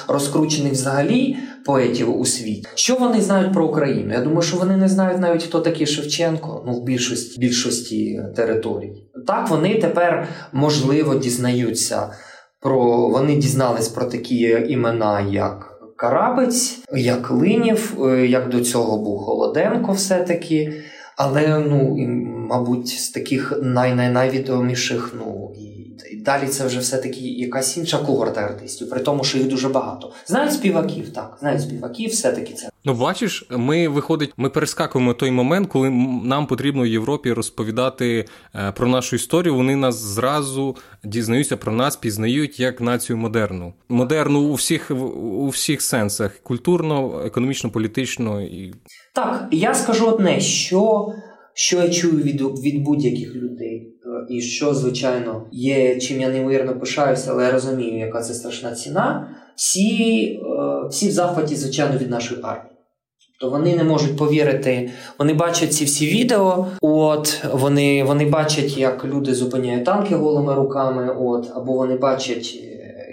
розкручених 0.07 0.71
взагалі 0.71 1.37
поетів 1.65 2.19
у 2.19 2.25
світі. 2.25 2.67
Що 2.75 2.95
вони 2.95 3.21
знають 3.21 3.53
про 3.53 3.65
Україну? 3.67 4.13
Я 4.13 4.21
думаю, 4.21 4.41
що 4.41 4.57
вони 4.57 4.77
не 4.77 4.87
знають 4.87 5.19
навіть 5.19 5.43
хто 5.43 5.59
такий 5.59 5.87
Шевченко. 5.87 6.63
Ну 6.67 6.73
в 6.73 6.83
більшості 6.83 7.39
більшості 7.39 8.23
територій. 8.35 8.93
Так 9.27 9.49
вони 9.49 9.75
тепер 9.75 10.27
можливо 10.53 11.15
дізнаються 11.15 12.13
про 12.61 13.07
вони 13.07 13.35
дізнались 13.35 13.87
про 13.87 14.05
такі 14.05 14.65
імена, 14.69 15.21
як. 15.21 15.67
Карабець, 15.95 16.79
як 16.93 17.31
Линів, 17.31 17.97
е, 18.05 18.27
як 18.27 18.49
до 18.49 18.61
цього 18.61 18.97
був 18.97 19.19
Холоденко, 19.19 19.91
все-таки. 19.91 20.83
Але, 21.17 21.59
ну, 21.59 21.97
мабуть, 22.49 22.87
з 22.87 23.09
таких 23.09 23.59
най-най-найвідоміших, 23.61 25.13
ну, 25.17 25.53
і 25.57 25.71
і 26.11 26.15
далі 26.15 26.47
це 26.47 26.65
вже 26.65 26.79
все-таки 26.79 27.19
якась 27.19 27.77
інша 27.77 27.97
когорта 27.97 28.41
артистів, 28.41 28.89
при 28.89 28.99
тому, 28.99 29.23
що 29.23 29.37
їх 29.37 29.47
дуже 29.47 29.69
багато. 29.69 30.11
Знають 30.25 30.53
співаків, 30.53 31.13
так, 31.13 31.37
знають 31.39 31.61
співаків, 31.61 32.09
все-таки 32.09 32.53
це. 32.53 32.70
Ну, 32.85 32.93
бачиш, 32.93 33.47
ми 33.49 33.87
виходить, 33.87 34.33
ми 34.37 34.49
перескакуємо 34.49 35.13
той 35.13 35.31
момент, 35.31 35.67
коли 35.67 35.89
нам 36.23 36.47
потрібно 36.47 36.83
в 36.83 36.87
Європі 36.87 37.33
розповідати 37.33 38.25
е, 38.55 38.71
про 38.71 38.87
нашу 38.87 39.15
історію. 39.15 39.55
Вони 39.55 39.75
нас 39.75 39.95
зразу 39.95 40.75
дізнаються 41.03 41.57
про 41.57 41.71
нас, 41.71 41.95
пізнають 41.95 42.59
як 42.59 42.81
націю 42.81 43.17
модерну. 43.17 43.73
Модерну 43.89 44.41
у 44.41 44.53
всіх 44.53 44.91
у 45.21 45.49
всіх 45.49 45.81
сенсах: 45.81 46.37
культурно, 46.43 47.21
економічно, 47.25 47.69
політично 47.69 48.41
і 48.41 48.73
так. 49.13 49.47
Я 49.51 49.73
скажу 49.73 50.07
одне, 50.07 50.39
що 50.39 51.07
що 51.53 51.77
я 51.77 51.89
чую 51.89 52.23
від 52.23 52.41
від 52.41 52.83
будь-яких 52.83 53.35
людей, 53.35 53.95
е, 54.05 54.25
і 54.29 54.41
що, 54.41 54.73
звичайно, 54.73 55.47
є 55.51 55.99
чим 55.99 56.21
я 56.21 56.29
неймовірно 56.29 56.79
пишаюся, 56.79 57.31
але 57.31 57.43
я 57.43 57.51
розумію, 57.51 57.99
яка 57.99 58.21
це 58.21 58.33
страшна 58.33 58.71
ціна. 58.71 59.35
Всі 59.55 60.23
е, 60.25 60.87
всі 60.89 61.07
в 61.07 61.11
захваті, 61.11 61.55
звичайно, 61.55 61.97
від 61.97 62.09
нашої 62.09 62.41
армії. 62.43 62.70
То 63.41 63.49
вони 63.49 63.75
не 63.75 63.83
можуть 63.83 64.17
повірити, 64.17 64.89
вони 65.19 65.33
бачать 65.33 65.73
ці 65.73 65.85
всі 65.85 66.07
відео. 66.07 66.67
От 66.81 67.43
вони 67.53 68.03
вони 68.03 68.25
бачать, 68.25 68.77
як 68.77 69.05
люди 69.05 69.33
зупиняють 69.33 69.85
танки 69.85 70.15
голими 70.15 70.53
руками. 70.53 71.15
От 71.19 71.51
або 71.55 71.73
вони 71.73 71.95
бачать 71.95 72.59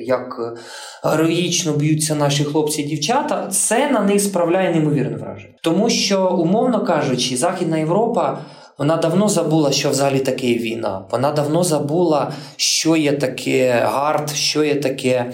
як 0.01 0.57
героїчно 1.05 1.73
б'ються 1.73 2.15
наші 2.15 2.45
хлопці 2.45 2.83
і 2.83 2.85
дівчата, 2.85 3.47
це 3.47 3.91
на 3.91 4.01
них 4.01 4.21
справляє 4.21 4.71
неймовірне 4.71 5.17
враження. 5.17 5.53
Тому 5.63 5.91
що, 5.91 6.29
умовно 6.29 6.85
кажучи, 6.85 7.37
Західна 7.37 7.79
Європа. 7.79 8.39
Вона 8.79 8.97
давно 8.97 9.29
забула, 9.29 9.73
що 9.73 9.91
взагалі 9.91 10.19
таке 10.19 10.47
війна. 10.47 11.03
Вона 11.11 11.33
давно 11.33 11.65
забула, 11.65 12.33
що 12.57 12.97
є 12.97 13.13
таке 13.13 13.83
гард, 13.93 14.31
що 14.31 14.65
є 14.65 14.75
таке 14.75 15.33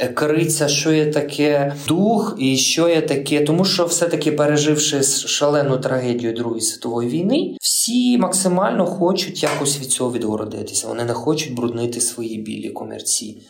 е, 0.00 0.08
криця, 0.08 0.68
що 0.68 0.92
є 0.92 1.06
таке 1.06 1.74
дух, 1.88 2.36
і 2.38 2.56
що 2.56 2.88
є 2.88 3.00
таке. 3.00 3.40
Тому 3.40 3.64
що, 3.64 3.84
все-таки, 3.84 4.32
переживши 4.32 5.02
шалену 5.02 5.78
трагедію 5.78 6.32
Другої 6.32 6.60
світової 6.60 7.08
війни, 7.08 7.56
всі 7.60 8.18
максимально 8.18 8.86
хочуть 8.86 9.42
якось 9.42 9.80
від 9.80 9.90
цього 9.90 10.12
відгородитися. 10.12 10.88
Вони 10.88 11.04
не 11.04 11.12
хочуть 11.12 11.54
бруднити 11.54 12.00
свої 12.00 12.38
білі 12.38 12.70
комерці. 12.70 13.42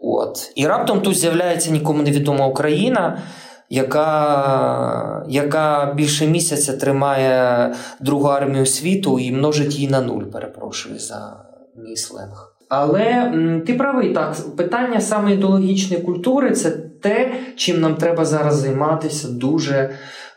От. 0.00 0.52
І 0.54 0.66
раптом 0.66 1.00
тут 1.00 1.18
з'являється 1.18 1.70
нікому 1.70 2.02
невідома 2.02 2.46
Україна, 2.46 3.22
яка 3.70 5.26
яка 5.28 5.94
більше 5.96 6.26
місяця 6.26 6.76
тримає 6.76 7.74
Другу 8.00 8.28
армію 8.28 8.66
світу 8.66 9.18
і 9.18 9.32
множить 9.32 9.74
її 9.74 9.88
на 9.88 10.00
нуль, 10.00 10.24
перепрошую 10.24 10.98
за 10.98 11.44
мій 11.76 11.96
сленг. 11.96 12.55
Але 12.68 13.32
ти 13.66 13.74
правий 13.74 14.12
так, 14.12 14.36
питання 14.56 15.00
саме 15.00 15.34
ідеологічної 15.34 16.02
культури 16.02 16.52
це 16.52 16.70
те, 17.02 17.32
чим 17.56 17.80
нам 17.80 17.94
треба 17.94 18.24
зараз 18.24 18.56
займатися 18.56 19.28
дуже 19.28 19.90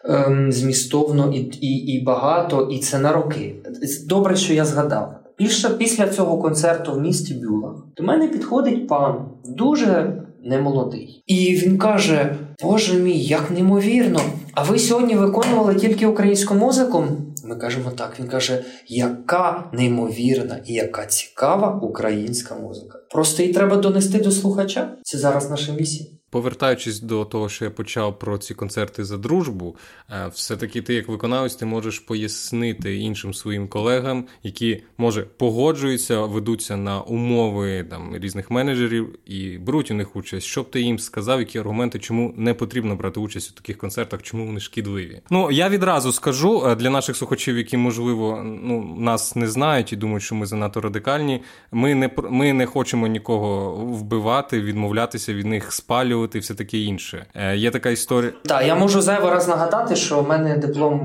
ем, 0.05 0.51
змістовно 0.51 1.31
і, 1.33 1.39
і, 1.39 1.77
і 1.77 2.03
багато, 2.03 2.69
і 2.71 2.79
це 2.79 2.99
на 2.99 3.11
роки. 3.11 3.55
Добре, 4.07 4.35
що 4.35 4.53
я 4.53 4.65
згадав. 4.65 5.15
Після, 5.37 5.69
після 5.69 6.07
цього 6.07 6.37
концерту 6.37 6.93
в 6.93 7.01
місті 7.01 7.33
Бюлах 7.33 7.75
до 7.97 8.03
мене 8.03 8.27
підходить 8.27 8.87
пан 8.87 9.15
дуже 9.45 10.21
немолодий. 10.43 11.23
І 11.27 11.55
він 11.55 11.77
каже: 11.77 12.35
Боже 12.63 12.99
мій, 12.99 13.19
як 13.19 13.51
неймовірно! 13.51 14.19
А 14.53 14.63
ви 14.63 14.79
сьогодні 14.79 15.15
виконували 15.15 15.75
тільки 15.75 16.07
українську 16.07 16.53
музику? 16.53 17.03
Ми 17.45 17.55
кажемо 17.55 17.91
так. 17.91 18.19
Він 18.19 18.27
каже, 18.27 18.65
яка 18.87 19.69
неймовірна 19.73 20.59
і 20.65 20.73
яка 20.73 21.05
цікава 21.05 21.79
українська 21.79 22.55
музика. 22.55 22.99
Просто 23.11 23.41
її 23.41 23.53
треба 23.53 23.77
донести 23.77 24.19
до 24.19 24.31
слухача. 24.31 24.97
Це 25.03 25.17
зараз 25.17 25.49
наша 25.49 25.73
місія. 25.73 26.09
Повертаючись 26.29 26.99
до 26.99 27.25
того, 27.25 27.49
що 27.49 27.65
я 27.65 27.71
почав 27.71 28.19
про 28.19 28.37
ці 28.37 28.53
концерти 28.53 29.05
за 29.05 29.17
дружбу, 29.17 29.75
е, 30.09 30.27
все-таки 30.33 30.81
ти, 30.81 30.93
як 30.93 31.07
виконавець, 31.07 31.55
ти 31.55 31.65
можеш 31.65 31.99
пояснити 31.99 32.95
іншим 32.95 33.33
своїм 33.33 33.67
колегам, 33.67 34.25
які 34.43 34.83
може 34.97 35.21
погоджуються, 35.21 36.21
ведуться 36.21 36.77
на 36.77 37.01
умови 37.01 37.85
там 37.89 38.17
різних 38.17 38.51
менеджерів 38.51 39.15
і 39.25 39.57
беруть 39.57 39.91
у 39.91 39.93
них 39.93 40.15
участь. 40.15 40.47
Щоб 40.47 40.71
ти 40.71 40.81
їм 40.81 40.99
сказав, 40.99 41.39
які 41.39 41.59
аргументи, 41.59 41.99
чому 41.99 42.33
не 42.37 42.53
потрібно 42.53 42.95
брати 42.95 43.19
участь 43.19 43.51
у 43.51 43.53
таких 43.53 43.77
концертах, 43.77 44.21
чому 44.21 44.45
вони 44.45 44.59
шкідливі? 44.59 45.21
Ну 45.29 45.51
я 45.51 45.69
відразу 45.69 46.11
скажу 46.11 46.63
е, 46.67 46.75
для 46.75 46.89
наших 46.89 47.15
слухачів, 47.15 47.57
які 47.57 47.77
можливо 47.77 48.43
ну 48.43 48.95
нас 48.99 49.35
не 49.35 49.47
знають 49.47 49.93
і 49.93 49.95
думають, 49.95 50.23
що 50.23 50.35
ми 50.35 50.45
занадто 50.45 50.81
радикальні. 50.81 51.41
Ми 51.71 51.95
не 51.95 52.09
ми 52.29 52.53
не 52.53 52.65
хочемо 52.65 53.07
нікого 53.07 53.75
вбивати, 53.75 54.61
відмовлятися 54.61 55.33
від 55.33 55.45
них 55.45 55.73
спалювати 55.73 56.18
втілювати 56.19 56.39
все 56.39 56.53
таке 56.53 56.77
інше. 56.77 57.25
Е, 57.35 57.57
Є 57.57 57.71
така 57.71 57.89
історія. 57.89 58.31
Так, 58.45 58.67
я 58.67 58.75
можу 58.75 59.01
зайвий 59.01 59.29
раз 59.29 59.47
нагадати, 59.47 59.95
що 59.95 60.21
в 60.21 60.27
мене 60.27 60.57
диплом 60.57 61.01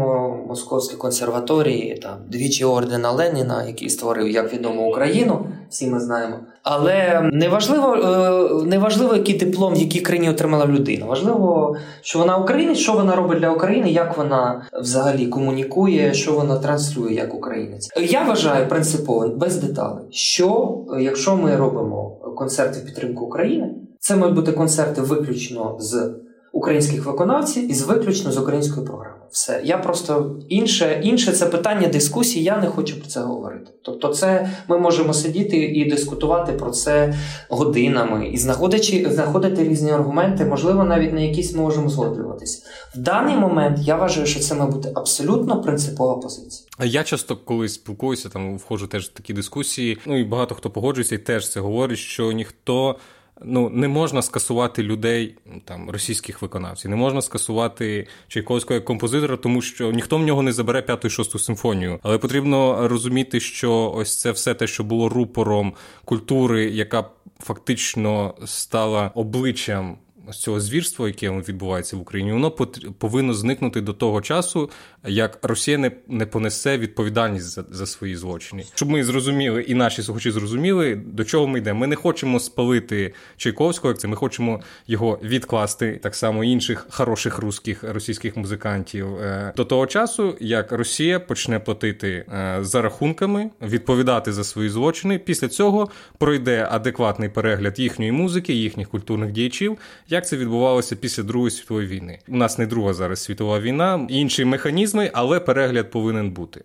Московської 0.48 0.98
консерваторії, 0.98 1.98
там 2.02 2.16
двічі 2.28 2.64
ордена 2.64 3.10
Леніна, 3.10 3.64
який 3.66 3.90
створив, 3.90 4.28
як 4.30 4.52
відомо, 4.52 4.88
Україну. 4.88 5.46
Всі 5.70 5.86
ми 5.86 6.00
знаємо. 6.00 6.36
Але 6.62 7.30
неважливо, 7.32 7.94
е, 7.94 8.64
неважливо, 8.66 9.14
який 9.14 9.34
диплом 9.38 9.74
якій 9.74 10.00
країні 10.00 10.30
отримала 10.30 10.66
людина. 10.66 11.06
Важливо, 11.06 11.76
що 12.02 12.18
вона 12.18 12.36
українець, 12.36 12.78
що 12.78 12.92
вона 12.92 13.16
робить 13.16 13.38
для 13.38 13.50
України, 13.50 13.90
як 13.90 14.16
вона 14.16 14.66
взагалі 14.80 15.26
комунікує, 15.26 16.14
що 16.14 16.32
вона 16.32 16.58
транслює 16.58 17.12
як 17.12 17.34
українець. 17.34 17.90
Я 17.96 18.24
вважаю 18.24 18.68
принципово 18.68 19.28
без 19.28 19.56
деталей, 19.56 20.04
що 20.10 20.78
якщо 21.00 21.36
ми 21.36 21.56
робимо 21.56 22.10
концерти 22.36 22.80
в 22.80 22.84
підтримку 22.84 23.24
України. 23.24 23.70
Це 24.04 24.16
мають 24.16 24.34
бути 24.34 24.52
концерти 24.52 25.00
виключно 25.00 25.76
з 25.80 26.14
українських 26.52 27.06
виконавців 27.06 27.70
і 27.70 27.74
з 27.74 27.82
виключно 27.82 28.32
з 28.32 28.38
української 28.38 28.86
програми. 28.86 29.16
Все. 29.30 29.62
Я 29.64 29.78
просто 29.78 30.36
інше 30.48 31.00
інше 31.04 31.32
це 31.32 31.46
питання 31.46 31.88
дискусії, 31.88 32.44
я 32.44 32.56
не 32.56 32.66
хочу 32.66 33.00
про 33.00 33.08
це 33.08 33.20
говорити. 33.20 33.70
Тобто, 33.82 34.08
це 34.08 34.50
ми 34.68 34.78
можемо 34.78 35.14
сидіти 35.14 35.56
і 35.56 35.90
дискутувати 35.90 36.52
про 36.52 36.70
це 36.70 37.14
годинами 37.48 38.28
і 38.28 38.38
знаходячи, 38.38 39.06
знаходити 39.10 39.64
різні 39.64 39.90
аргументи, 39.90 40.44
можливо, 40.44 40.84
навіть 40.84 41.12
на 41.12 41.20
якісь 41.20 41.54
ми 41.54 41.62
можемо 41.62 41.88
згоджуватися. 41.88 42.62
В 42.94 42.98
даний 42.98 43.36
момент 43.36 43.78
я 43.80 43.96
вважаю, 43.96 44.26
що 44.26 44.40
це 44.40 44.54
має 44.54 44.70
бути 44.70 44.92
абсолютно 44.94 45.62
принципова 45.62 46.16
позиція. 46.16 46.68
Я 46.84 47.02
часто 47.02 47.36
коли 47.36 47.68
спілкуюся, 47.68 48.28
там 48.28 48.56
входжу 48.56 48.86
теж 48.86 49.04
в 49.04 49.12
такі 49.12 49.32
дискусії. 49.32 49.98
Ну 50.06 50.20
і 50.20 50.24
багато 50.24 50.54
хто 50.54 50.70
погоджується 50.70 51.14
і 51.14 51.18
теж 51.18 51.48
це 51.48 51.60
говорить, 51.60 51.98
що 51.98 52.32
ніхто 52.32 52.96
ну 53.44 53.68
не 53.68 53.88
можна 53.88 54.22
скасувати 54.22 54.82
людей 54.82 55.34
там 55.64 55.90
російських 55.90 56.42
виконавців, 56.42 56.90
не 56.90 56.96
можна 56.96 57.22
скасувати 57.22 58.06
Чайковського 58.28 58.74
як 58.74 58.84
композитора, 58.84 59.36
тому 59.36 59.62
що 59.62 59.92
ніхто 59.92 60.16
в 60.16 60.22
нього 60.22 60.42
не 60.42 60.52
забере 60.52 60.82
п'яту 60.82 61.08
і 61.08 61.10
шосту 61.10 61.38
симфонію. 61.38 61.98
Але 62.02 62.18
потрібно 62.18 62.88
розуміти, 62.88 63.40
що 63.40 63.92
ось 63.96 64.20
це 64.20 64.30
все 64.30 64.54
те, 64.54 64.66
що 64.66 64.84
було 64.84 65.08
рупором 65.08 65.72
культури, 66.04 66.64
яка 66.64 67.04
фактично 67.40 68.34
стала 68.44 69.10
обличчям 69.14 69.96
цього 70.32 70.60
звірства, 70.60 71.06
яке 71.06 71.30
відбувається 71.30 71.96
в 71.96 72.00
Україні, 72.00 72.32
воно 72.32 72.50
повинно 72.98 73.34
зникнути 73.34 73.80
до 73.80 73.92
того 73.92 74.20
часу, 74.20 74.70
як 75.06 75.38
Росія 75.42 75.78
не 75.78 75.90
не 76.08 76.26
понесе 76.26 76.78
відповідальність 76.78 77.46
за 77.46 77.64
за 77.70 77.86
свої 77.86 78.16
злочини. 78.16 78.64
Щоб 78.74 78.90
ми 78.90 79.04
зрозуміли, 79.04 79.62
і 79.62 79.74
наші 79.74 80.02
слухачі 80.02 80.30
зрозуміли, 80.30 80.94
до 81.06 81.24
чого 81.24 81.46
ми 81.46 81.58
йдемо. 81.58 81.80
Ми 81.80 81.86
не 81.86 81.96
хочемо 81.96 82.40
спалити 82.40 83.14
Чайковського, 83.36 83.90
як 83.90 84.00
це 84.00 84.08
ми 84.08 84.16
хочемо 84.16 84.60
його 84.86 85.18
відкласти, 85.22 86.00
так 86.02 86.14
само 86.14 86.44
інших 86.44 86.86
хороших 86.90 87.38
русських 87.38 87.84
російських 87.84 88.36
музикантів 88.36 89.16
е, 89.16 89.52
до 89.56 89.64
того 89.64 89.86
часу, 89.86 90.36
як 90.40 90.72
Росія 90.72 91.20
почне 91.20 91.58
платити 91.58 92.26
е, 92.32 92.58
за 92.60 92.82
рахунками, 92.82 93.50
відповідати 93.62 94.32
за 94.32 94.44
свої 94.44 94.68
злочини. 94.68 95.18
Після 95.18 95.48
цього 95.48 95.90
пройде 96.18 96.68
адекватний 96.70 97.28
перегляд 97.28 97.78
їхньої 97.78 98.12
музики, 98.12 98.52
їхніх 98.52 98.88
культурних 98.88 99.32
діячів 99.32 99.78
як 100.14 100.26
це 100.26 100.36
відбувалося 100.36 100.96
після 100.96 101.22
Другої 101.22 101.50
світової 101.50 101.86
війни. 101.86 102.18
У 102.28 102.36
нас 102.36 102.58
не 102.58 102.66
друга 102.66 102.94
зараз 102.94 103.22
світова 103.22 103.60
війна, 103.60 104.06
інші 104.08 104.44
механізми, 104.44 105.10
але 105.12 105.40
перегляд 105.40 105.90
повинен 105.90 106.30
бути. 106.30 106.64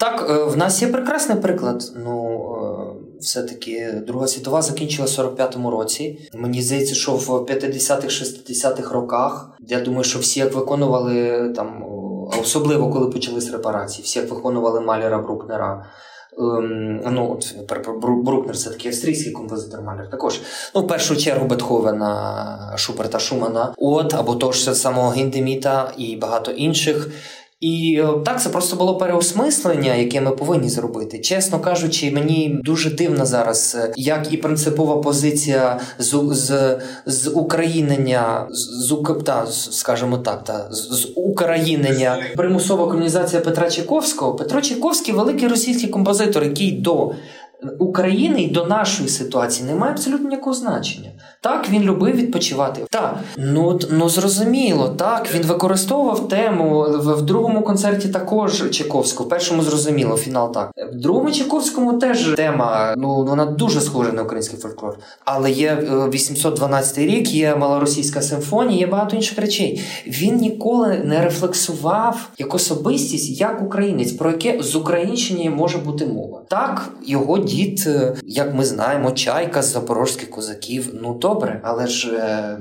Так, 0.00 0.26
е, 0.30 0.44
в 0.44 0.56
нас 0.56 0.82
є 0.82 0.88
прекрасний 0.88 1.38
приклад. 1.38 1.92
Ну 1.96 2.40
е, 2.56 3.18
все-таки 3.20 4.02
Друга 4.06 4.26
світова 4.26 4.62
закінчила 4.62 5.06
в 5.06 5.10
45-му 5.10 5.70
році. 5.70 6.30
Мені 6.34 6.62
здається, 6.62 6.94
що 6.94 7.12
в 7.12 7.30
50-х, 7.30 8.06
60-х 8.06 8.94
роках 8.94 9.50
я 9.60 9.80
думаю, 9.80 10.04
що 10.04 10.18
всі 10.18 10.40
як 10.40 10.54
виконували 10.54 11.48
там, 11.56 11.84
особливо 12.40 12.90
коли 12.90 13.10
почались 13.10 13.52
репарації, 13.52 14.04
всі 14.04 14.18
як 14.18 14.30
виконували 14.30 14.80
Малера 14.80 15.18
Брукнера. 15.18 15.86
Ем, 16.38 17.00
ну, 17.10 17.32
от, 17.32 17.54
Брукнер 18.24 18.56
це 18.56 18.70
такий 18.70 18.90
австрійський 18.90 19.32
композитор 19.32 19.82
Малер. 19.82 20.10
Також 20.10 20.40
ну, 20.74 20.80
в 20.80 20.86
першу 20.86 21.16
чергу 21.16 21.46
Бетховена, 21.46 22.72
Шуперта 22.76 23.18
Шумана, 23.18 23.74
от 23.78 24.14
або 24.14 24.34
того 24.34 24.52
ж 24.52 24.74
самого 24.74 25.12
Гіндеміта 25.12 25.92
і 25.96 26.16
багато 26.16 26.50
інших. 26.50 27.10
І 27.64 28.00
е, 28.04 28.08
так 28.24 28.42
це 28.42 28.48
просто 28.48 28.76
було 28.76 28.96
переосмислення, 28.96 29.94
яке 29.94 30.20
ми 30.20 30.30
повинні 30.30 30.68
зробити. 30.68 31.18
Чесно 31.18 31.60
кажучи, 31.60 32.10
мені 32.10 32.60
дуже 32.64 32.90
дивно 32.90 33.26
зараз, 33.26 33.76
е, 33.80 33.92
як 33.96 34.32
і 34.32 34.36
принципова 34.36 34.96
позиція 34.96 35.80
з 35.98 36.18
з, 36.30 36.78
з 37.06 37.30
українення, 37.30 38.46
з, 38.50 38.96
та, 39.24 39.46
скажімо 39.46 40.18
так, 40.18 40.44
та, 40.44 40.68
з, 40.70 40.76
з 40.76 41.12
українення, 41.14 42.22
примусова 42.36 42.86
колонізація 42.86 43.42
Петра 43.42 43.70
Чайковського. 43.70 44.34
Петро 44.34 44.60
Чайковський 44.60 45.14
великий 45.14 45.48
російський 45.48 45.88
композитор, 45.88 46.44
який 46.44 46.72
до 46.72 47.12
України 47.78 48.42
і 48.42 48.50
до 48.50 48.66
нашої 48.66 49.08
ситуації 49.08 49.68
не 49.68 49.74
має 49.74 49.92
абсолютно 49.92 50.28
ніякого 50.28 50.54
значення. 50.54 51.10
Так, 51.44 51.70
він 51.70 51.82
любив 51.82 52.16
відпочивати. 52.16 52.82
Так, 52.90 53.18
ну 53.36 53.80
ну 53.90 54.08
зрозуміло, 54.08 54.88
так 54.88 55.34
він 55.34 55.42
використовував 55.42 56.28
тему 56.28 56.80
в, 56.80 57.14
в 57.14 57.22
другому 57.22 57.62
концерті 57.62 58.08
також 58.08 58.70
Чайковського. 58.70 59.26
В 59.26 59.30
першому 59.30 59.62
зрозуміло, 59.62 60.16
фінал 60.16 60.52
так. 60.52 60.70
В 60.92 60.94
другому 60.94 61.30
Чайковському 61.30 61.92
теж 61.92 62.34
тема. 62.36 62.94
Ну 62.96 63.24
вона 63.24 63.46
дуже 63.46 63.80
схожа 63.80 64.12
на 64.12 64.22
український 64.22 64.58
фольклор. 64.58 64.98
Але 65.24 65.50
є 65.50 65.78
812 66.12 66.98
е, 66.98 67.06
рік, 67.06 67.32
є 67.32 67.56
малоросійська 67.56 68.22
симфонія, 68.22 68.80
є 68.80 68.86
багато 68.86 69.16
інших 69.16 69.38
речей. 69.38 69.80
Він 70.06 70.36
ніколи 70.36 71.02
не 71.04 71.24
рефлексував 71.24 72.28
як 72.38 72.54
особистість, 72.54 73.40
як 73.40 73.62
українець, 73.62 74.12
про 74.12 74.30
яке 74.30 74.62
з 74.62 74.76
Українщини 74.76 75.50
може 75.50 75.78
бути 75.78 76.06
мова. 76.06 76.40
Так, 76.48 76.90
його 77.06 77.38
дід, 77.38 77.84
е, 77.86 78.16
як 78.22 78.54
ми 78.54 78.64
знаємо, 78.64 79.10
чайка 79.10 79.62
з 79.62 79.72
запорожських 79.72 80.30
козаків. 80.30 80.90
Ну 81.02 81.14
добре, 81.34 81.60
але 81.64 81.86
ж 81.86 82.10
е, 82.10 82.58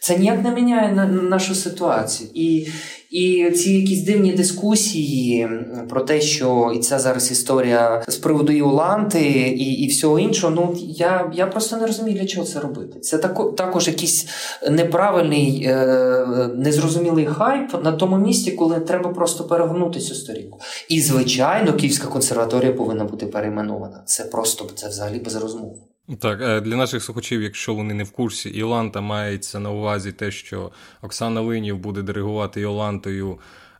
це 0.00 0.18
ніяк 0.18 0.44
не 0.44 0.50
міняє 0.50 0.94
нашу 1.08 1.54
ситуацію. 1.54 2.30
І 2.34 2.68
і 3.10 3.50
ці 3.50 3.72
якісь 3.72 4.02
дивні 4.02 4.32
дискусії 4.32 5.48
про 5.88 6.00
те, 6.00 6.20
що 6.20 6.72
і 6.76 6.78
ця 6.78 6.98
зараз 6.98 7.30
історія 7.30 8.04
з 8.08 8.16
приводу 8.16 8.52
Іоланти 8.52 9.22
і 9.48 9.72
і 9.72 9.88
всього 9.88 10.18
іншого. 10.18 10.52
Ну 10.56 10.74
я 10.80 11.32
я 11.34 11.46
просто 11.46 11.76
не 11.76 11.86
розумію, 11.86 12.18
для 12.18 12.26
чого 12.26 12.46
це 12.46 12.60
робити. 12.60 13.00
Це 13.00 13.18
тако, 13.18 13.44
також 13.44 13.88
якийсь 13.88 14.26
неправильний, 14.70 15.64
е, 15.64 16.50
незрозумілий 16.56 17.26
хайп 17.26 17.84
на 17.84 17.92
тому 17.92 18.18
місці, 18.18 18.52
коли 18.52 18.80
треба 18.80 19.10
просто 19.10 19.44
перегорнути 19.44 20.00
цю 20.00 20.14
сторінку. 20.14 20.58
І 20.88 21.00
звичайно, 21.00 21.72
Київська 21.72 22.06
консерваторія 22.06 22.72
повинна 22.72 23.04
бути 23.04 23.26
перейменована. 23.26 24.02
Це 24.06 24.24
просто 24.24 24.66
це 24.74 24.88
взагалі 24.88 25.18
без 25.18 25.36
розмов. 25.36 25.95
Так, 26.20 26.40
е, 26.40 26.60
для 26.60 26.76
наших 26.76 27.02
слухачів, 27.02 27.42
якщо 27.42 27.74
вони 27.74 27.94
не 27.94 28.04
в 28.04 28.10
курсі, 28.10 28.48
Іоланта 28.48 29.00
мається 29.00 29.60
на 29.60 29.70
увазі 29.70 30.12
те, 30.12 30.30
що 30.30 30.70
Оксана 31.02 31.40
Линів 31.40 31.78
буде 31.78 32.02
диригувати 32.02 32.60
Іолантою 32.60 33.38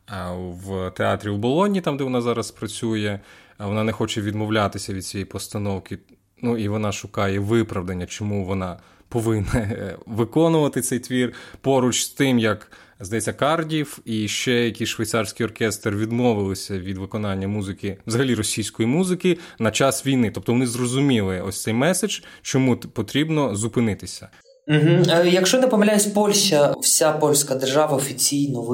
е, 0.09 0.13
в 0.35 0.91
театрі 0.91 1.29
у 1.29 1.37
Болоні, 1.37 1.81
там 1.81 1.97
де 1.97 2.03
вона 2.03 2.21
зараз 2.21 2.51
працює. 2.51 3.19
Вона 3.59 3.83
не 3.83 3.91
хоче 3.91 4.21
відмовлятися 4.21 4.93
від 4.93 5.05
цієї 5.05 5.25
постановки. 5.25 5.99
Ну 6.41 6.57
і 6.57 6.67
вона 6.67 6.91
шукає 6.91 7.39
виправдання, 7.39 8.05
чому 8.05 8.45
вона 8.45 8.79
повинна 9.09 9.53
е, 9.55 9.97
виконувати 10.05 10.81
цей 10.81 10.99
твір 10.99 11.33
поруч 11.61 12.03
з 12.03 12.09
тим, 12.09 12.39
як 12.39 12.71
здається, 12.99 13.33
Кардів 13.33 13.99
і 14.05 14.27
ще 14.27 14.53
якийсь 14.53 14.89
швейцарський 14.89 15.45
оркестр 15.45 15.89
відмовилися 15.89 16.79
від 16.79 16.97
виконання 16.97 17.47
музики, 17.47 17.97
взагалі 18.07 18.35
російської 18.35 18.89
музики 18.89 19.37
на 19.59 19.71
час 19.71 20.05
війни. 20.05 20.31
Тобто 20.35 20.51
вони 20.51 20.67
зрозуміли 20.67 21.41
ось 21.41 21.61
цей 21.61 21.73
меседж, 21.73 22.19
чому 22.41 22.77
потрібно 22.77 23.55
зупинитися. 23.55 24.29
Угу. 24.67 25.23
Якщо 25.25 25.59
не 25.59 25.67
помиляюсь, 25.67 26.05
Польща, 26.05 26.73
вся 26.81 27.11
польська 27.11 27.55
держава 27.55 27.97
офіційно 27.97 28.73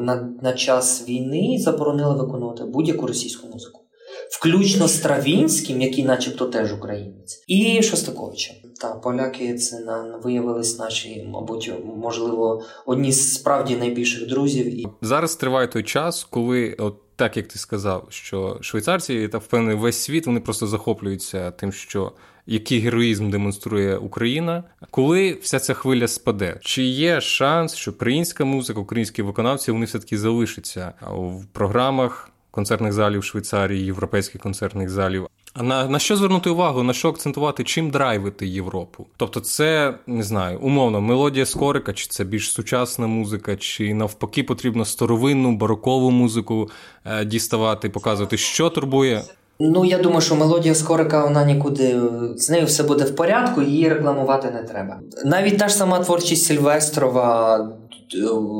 на, 0.00 0.28
на 0.42 0.52
час 0.52 1.08
війни 1.08 1.56
заборонила 1.58 2.14
виконувати 2.14 2.64
будь-яку 2.64 3.06
російську 3.06 3.48
музику 3.48 3.82
включно 4.30 4.88
з 4.88 4.94
Стравінським, 4.94 5.82
який, 5.82 6.04
начебто, 6.04 6.46
теж 6.46 6.72
українець, 6.72 7.44
і 7.46 7.82
Шостаковичем. 7.82 8.56
Та 8.80 8.94
поляки 8.94 9.54
це 9.54 9.80
на 9.80 10.16
виявились 10.22 10.78
наші, 10.78 11.28
мабуть, 11.32 11.72
можливо, 11.96 12.62
одні 12.86 13.12
з 13.12 13.34
справді 13.34 13.76
найбільших 13.76 14.28
друзів. 14.28 14.80
І 14.80 14.88
зараз 15.02 15.36
триває 15.36 15.66
той 15.66 15.82
час, 15.82 16.26
коли 16.30 16.76
от. 16.78 16.96
Так 17.16 17.36
як 17.36 17.48
ти 17.48 17.58
сказав, 17.58 18.06
що 18.08 18.58
швейцарці 18.60 19.28
та 19.28 19.38
впевнений 19.38 19.76
весь 19.76 19.98
світ 19.98 20.26
вони 20.26 20.40
просто 20.40 20.66
захоплюються 20.66 21.50
тим, 21.50 21.72
що 21.72 22.12
який 22.46 22.78
героїзм 22.80 23.30
демонструє 23.30 23.96
Україна, 23.96 24.64
коли 24.90 25.38
вся 25.42 25.58
ця 25.58 25.74
хвиля 25.74 26.08
спаде, 26.08 26.58
чи 26.60 26.82
є 26.82 27.20
шанс, 27.20 27.74
що 27.74 27.90
українська 27.90 28.44
музика, 28.44 28.80
українські 28.80 29.22
виконавці 29.22 29.72
вони 29.72 29.86
все 29.86 29.98
таки 29.98 30.18
залишаться 30.18 30.92
в 31.10 31.44
програмах 31.52 32.30
концертних 32.50 32.92
залів 32.92 33.24
Швейцарії, 33.24 33.84
європейських 33.84 34.40
концертних 34.40 34.90
залів. 34.90 35.26
А 35.54 35.62
на 35.62 35.88
на 35.88 35.98
що 35.98 36.16
звернути 36.16 36.50
увагу, 36.50 36.82
на 36.82 36.92
що 36.92 37.08
акцентувати, 37.08 37.64
чим 37.64 37.90
драйвити 37.90 38.46
Європу? 38.46 39.06
Тобто, 39.16 39.40
це 39.40 39.94
не 40.06 40.22
знаю, 40.22 40.58
умовно, 40.62 41.00
мелодія 41.00 41.46
скорика, 41.46 41.92
чи 41.92 42.06
це 42.06 42.24
більш 42.24 42.52
сучасна 42.52 43.06
музика, 43.06 43.56
чи 43.56 43.94
навпаки 43.94 44.42
потрібно 44.42 44.84
старовинну 44.84 45.56
барокову 45.56 46.10
музику 46.10 46.70
е, 47.04 47.24
діставати, 47.24 47.88
показувати, 47.88 48.36
що 48.36 48.70
турбує. 48.70 49.22
Ну, 49.60 49.84
я 49.84 49.98
думаю, 49.98 50.20
що 50.20 50.34
мелодія 50.34 50.74
скорика 50.74 51.24
вона 51.24 51.44
нікуди 51.44 52.00
з 52.36 52.50
нею 52.50 52.66
все 52.66 52.82
буде 52.82 53.04
в 53.04 53.16
порядку, 53.16 53.62
її 53.62 53.88
рекламувати 53.88 54.50
не 54.50 54.62
треба. 54.62 55.00
Навіть 55.24 55.58
та 55.58 55.68
ж 55.68 55.74
сама 55.74 55.98
творчість 55.98 56.44
Сильвестрова 56.44 57.68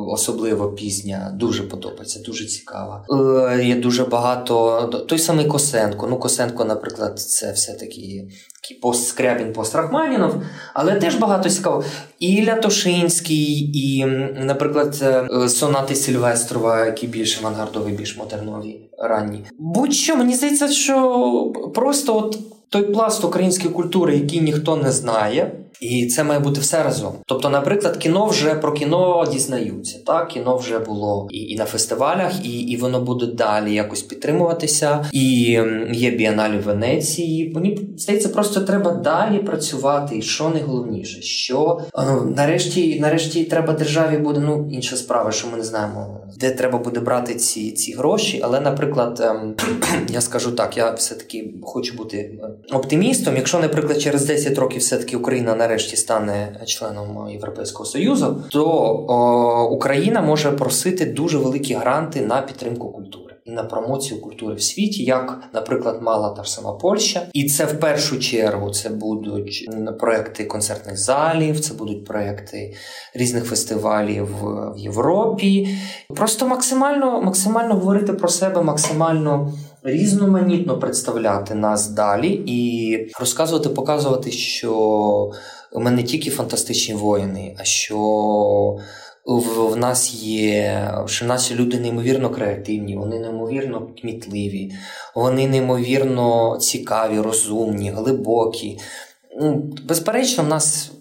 особливо 0.09 0.69
пізня, 0.69 1.33
дуже 1.35 1.63
подобається, 1.63 2.21
дуже 2.21 2.47
цікава. 2.47 3.05
Е, 3.51 3.65
Є 3.65 3.75
дуже 3.75 4.05
багато. 4.05 4.83
Той 5.09 5.19
самий 5.19 5.47
Косенко. 5.47 6.07
Ну, 6.11 6.17
Косенко, 6.17 6.65
наприклад, 6.65 7.21
це 7.21 7.53
все-таки 7.53 8.29
пост 8.83 9.09
Скрябін, 9.09 9.53
пост 9.53 9.75
Рахманінов, 9.75 10.35
але 10.75 10.95
теж 10.95 11.15
багато 11.15 11.51
цікаво. 11.51 11.85
І 12.19 12.47
Лятошинський, 12.47 13.71
і, 13.75 14.07
наприклад, 14.45 14.99
е, 15.03 15.49
сонати 15.49 15.95
Сильвестрова, 15.95 16.87
які 16.87 17.07
більш 17.07 17.39
авангардові, 17.41 17.93
більш 17.93 18.17
модернові, 18.17 18.81
ранні. 18.99 19.45
Будь-що, 19.59 20.17
мені 20.17 20.35
здається, 20.35 20.69
що 20.69 21.53
просто 21.75 22.17
от 22.17 22.39
той 22.69 22.83
пласт 22.83 23.25
української 23.25 23.75
культури, 23.75 24.17
який 24.17 24.41
ніхто 24.41 24.77
не 24.77 24.93
знає. 24.93 25.53
І 25.83 26.07
це 26.07 26.25
має 26.25 26.41
бути 26.41 26.61
все 26.61 26.83
разом. 26.83 27.13
Тобто, 27.27 27.49
наприклад, 27.49 27.97
кіно 27.97 28.27
вже 28.27 28.55
про 28.55 28.73
кіно 28.73 29.25
дізнаються. 29.33 29.99
Так, 30.07 30.29
кіно 30.29 30.57
вже 30.57 30.79
було 30.79 31.29
і 31.31 31.39
і 31.39 31.57
на 31.57 31.65
фестивалях, 31.65 32.33
і 32.45 32.61
і 32.61 32.77
воно 32.77 33.01
буде 33.01 33.27
далі 33.27 33.75
якось 33.75 34.03
підтримуватися. 34.03 35.07
І 35.13 35.25
є 35.93 36.11
біаналі 36.11 36.59
в 36.59 36.63
Венеції. 36.63 37.53
Мені 37.55 37.81
здається, 37.97 38.29
просто 38.29 38.61
треба 38.61 38.93
далі 38.93 39.39
працювати. 39.39 40.19
І 40.19 40.23
що 40.23 40.49
найголовніше, 40.49 41.23
що 41.23 41.81
е, 41.99 42.03
нарешті, 42.37 43.01
нарешті, 43.01 43.45
треба 43.45 43.73
державі 43.73 44.17
буде 44.17 44.41
ну 44.41 44.69
інша 44.73 44.97
справа, 44.97 45.33
що 45.33 45.49
ми 45.49 45.57
не 45.57 45.65
знаємо, 45.65 46.21
де 46.37 46.51
треба 46.51 46.79
буде 46.79 47.01
брати 47.01 47.35
ці 47.35 47.71
ці 47.71 47.93
гроші. 47.93 48.41
Але, 48.45 48.61
наприклад, 48.61 49.21
е, 49.21 49.55
я 50.09 50.21
скажу 50.21 50.53
так, 50.53 50.77
я 50.77 50.91
все 50.91 51.15
таки 51.15 51.55
хочу 51.63 51.97
бути 51.97 52.17
е, 52.17 52.75
оптимістом. 52.77 53.37
Якщо, 53.37 53.59
наприклад, 53.59 54.01
через 54.01 54.27
10 54.27 54.59
років 54.59 54.81
все 54.81 54.97
таки 54.97 55.17
Україна 55.17 55.55
нарешті 55.55 55.72
нарешті 55.73 55.97
стане 55.97 56.61
членом 56.67 57.29
Європейського 57.31 57.85
союзу, 57.85 58.43
то 58.51 58.65
о, 59.09 59.69
Україна 59.71 60.21
може 60.21 60.53
просити 60.53 61.07
дуже 61.07 61.39
великі 61.39 61.75
гранти 61.75 62.21
на 62.21 62.43
підтримку 62.43 62.93
культури 62.93 63.33
і 63.45 63.51
на 63.51 63.65
промоцію 63.65 64.21
культури 64.21 64.55
в 64.55 64.63
світі, 64.63 65.05
як, 65.05 65.39
наприклад, 65.55 66.03
мала 66.03 66.31
та 66.31 66.45
ж 66.45 66.53
сама 66.53 66.73
Польща, 66.73 67.27
і 67.33 67.45
це 67.45 67.65
в 67.65 67.81
першу 67.81 68.19
чергу 68.19 68.71
це 68.71 68.89
будуть 68.89 69.69
проекти 69.99 70.45
концертних 70.45 70.99
залів, 70.99 71.61
це 71.61 71.75
будуть 71.75 72.05
проекти 72.05 72.75
різних 73.15 73.45
фестивалів 73.45 74.29
в 74.77 74.79
Європі. 74.79 75.69
Просто 76.17 76.47
максимально, 76.49 77.23
максимально 77.23 77.75
говорити 77.75 78.13
про 78.13 78.29
себе, 78.29 78.63
максимально. 78.63 79.53
Різноманітно 79.85 80.79
представляти 80.79 81.55
нас 81.55 81.89
далі 81.89 82.43
і 82.47 82.99
розказувати, 83.21 83.69
показувати, 83.69 84.31
що 84.31 85.31
не 85.75 86.03
тільки 86.03 86.31
фантастичні 86.31 86.95
воїни, 86.95 87.57
а 87.59 87.65
що 87.65 87.99
в, 89.25 89.77
нас 89.77 90.15
є, 90.15 90.91
що 91.07 91.27
наші 91.27 91.55
люди 91.55 91.81
неймовірно 91.81 92.31
креативні, 92.31 92.97
вони 92.97 93.19
неймовірно 93.19 93.89
кмітливі, 94.01 94.73
вони 95.15 95.49
неймовірно 95.49 96.59
цікаві, 96.61 97.21
розумні, 97.21 97.91
глибокі. 97.91 98.79
Ну, 99.41 99.73
Безперечно, 99.85 100.45
в 100.45 100.49
нас 100.49 100.93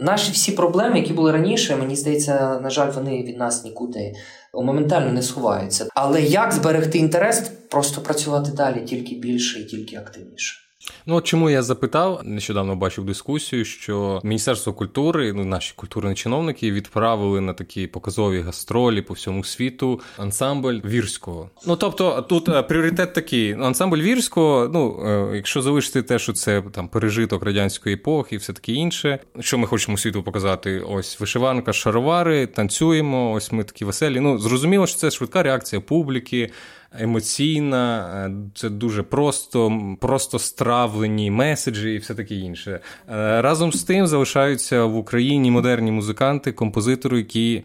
наші 0.00 0.32
всі 0.32 0.52
проблеми, 0.52 0.98
які 0.98 1.12
були 1.12 1.32
раніше, 1.32 1.76
мені 1.76 1.96
здається, 1.96 2.60
на 2.62 2.70
жаль, 2.70 2.92
вони 2.92 3.22
від 3.22 3.38
нас 3.38 3.64
нікуди 3.64 4.14
моментально 4.54 5.12
не 5.12 5.22
сховаються. 5.22 5.86
Але 5.94 6.22
як 6.22 6.52
зберегти 6.52 6.98
інтерес, 6.98 7.42
просто 7.68 8.00
працювати 8.00 8.50
далі 8.50 8.80
тільки 8.80 9.14
більше 9.14 9.60
і 9.60 9.64
тільки 9.64 9.96
активніше. 9.96 10.65
Ну 11.06 11.14
от 11.14 11.24
чому 11.24 11.50
я 11.50 11.62
запитав, 11.62 12.20
нещодавно 12.24 12.76
бачив 12.76 13.04
дискусію, 13.04 13.64
що 13.64 14.20
Міністерство 14.24 14.72
культури, 14.72 15.32
ну 15.32 15.44
наші 15.44 15.72
культурні 15.76 16.14
чиновники, 16.14 16.72
відправили 16.72 17.40
на 17.40 17.52
такі 17.52 17.86
показові 17.86 18.40
гастролі 18.40 19.02
по 19.02 19.14
всьому 19.14 19.44
світу 19.44 20.00
ансамбль 20.18 20.80
вірського. 20.84 21.50
Ну 21.66 21.76
тобто, 21.76 22.22
тут 22.22 22.48
е, 22.48 22.62
пріоритет 22.62 23.14
такий: 23.14 23.52
ансамбль 23.52 23.98
вірського. 23.98 24.70
Ну 24.72 25.02
е, 25.06 25.36
якщо 25.36 25.62
залишити 25.62 26.02
те, 26.02 26.18
що 26.18 26.32
це 26.32 26.62
там 26.72 26.88
пережиток 26.88 27.42
радянської 27.42 27.94
епохи, 27.94 28.34
і 28.34 28.38
все 28.38 28.52
таке 28.52 28.72
інше, 28.72 29.18
що 29.40 29.58
ми 29.58 29.66
хочемо 29.66 29.98
світу 29.98 30.22
показати, 30.22 30.80
ось 30.80 31.20
вишиванка, 31.20 31.72
шаровари, 31.72 32.46
танцюємо. 32.46 33.32
Ось 33.32 33.52
ми 33.52 33.64
такі 33.64 33.84
веселі. 33.84 34.20
Ну 34.20 34.38
зрозуміло, 34.38 34.86
що 34.86 34.98
це 34.98 35.10
швидка 35.10 35.42
реакція 35.42 35.80
публіки 35.80 36.50
емоційна, 36.98 38.06
е, 38.26 38.32
це 38.54 38.70
дуже 38.70 39.02
просто, 39.02 39.80
просто 40.00 40.38
стравлені 40.38 41.30
меседжі 41.30 41.94
і 41.94 41.98
все 41.98 42.14
таке 42.14 42.34
інше. 42.34 42.80
Е, 43.10 43.42
разом 43.42 43.72
з 43.72 43.84
тим 43.84 44.06
залишаються 44.06 44.84
в 44.84 44.96
Україні 44.96 45.50
модерні 45.50 45.90
музиканти, 45.90 46.52
композитори, 46.52 47.18
які 47.18 47.64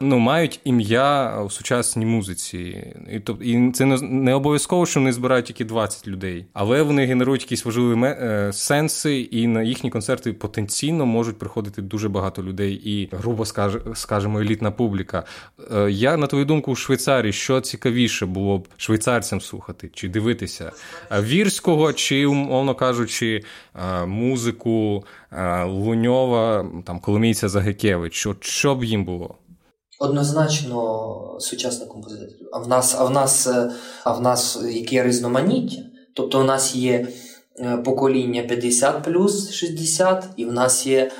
ну, 0.00 0.18
мають 0.18 0.60
ім'я 0.64 1.40
в 1.42 1.52
сучасній 1.52 2.06
музиці. 2.06 2.58
І 3.12 3.20
тобто, 3.20 3.44
і 3.44 3.72
це 3.72 3.84
не 4.02 4.34
обов'язково, 4.34 4.86
що 4.86 5.00
вони 5.00 5.12
збирають 5.12 5.46
тільки 5.46 5.64
20 5.64 6.08
людей, 6.08 6.46
але 6.52 6.82
вони 6.82 7.06
генерують 7.06 7.42
якісь 7.42 7.64
важливі 7.64 8.04
е, 8.04 8.50
сенси, 8.52 9.20
і 9.20 9.46
на 9.46 9.62
їхні 9.62 9.90
концерти 9.90 10.32
потенційно 10.32 11.06
можуть 11.06 11.38
приходити 11.38 11.82
дуже 11.82 12.08
багато 12.08 12.42
людей, 12.42 12.74
і, 12.84 13.08
грубо 13.12 13.44
скажемо, 13.94 14.40
елітна 14.40 14.70
публіка. 14.70 15.24
Е, 15.74 15.90
я 15.90 16.16
на 16.16 16.26
твою 16.26 16.44
думку, 16.44 16.72
у 16.72 16.76
Швейцарії 16.76 17.32
що 17.32 17.60
цікавіше 17.60 18.26
було 18.26 18.58
б 18.58 18.68
швейцарцям 18.76 19.40
слухати 19.40 19.90
чи 19.94 20.08
дивитися 20.08 20.72
вірського, 21.12 21.92
чи, 21.92 22.26
умовно 22.26 22.74
кажучи, 22.74 23.44
е, 23.74 24.06
музику 24.06 25.04
Луньова, 25.66 26.66
там 26.84 27.00
Коломійця 27.00 27.48
Загекевич, 27.48 28.14
що, 28.14 28.36
що 28.40 28.74
б 28.74 28.84
їм 28.84 29.04
було? 29.04 29.34
Однозначно 30.02 31.36
сучасних 31.40 31.88
композиторів. 31.88 32.48
А 32.52 32.58
в 32.58 32.68
нас, 32.68 32.94
а 32.98 33.04
в 33.04 33.10
нас, 33.10 33.46
е, 33.46 33.72
а 34.04 34.12
в 34.12 34.20
нас 34.20 34.58
яке 34.70 35.02
різноманіття? 35.02 35.82
Тобто, 36.14 36.40
у 36.40 36.44
нас 36.44 36.74
є 36.74 37.08
е, 37.58 37.76
покоління 37.76 38.42
50 38.42 39.02
плюс 39.02 39.50
60, 39.50 40.24
і 40.36 40.44
в 40.44 40.52
нас 40.52 40.86
є 40.86 41.10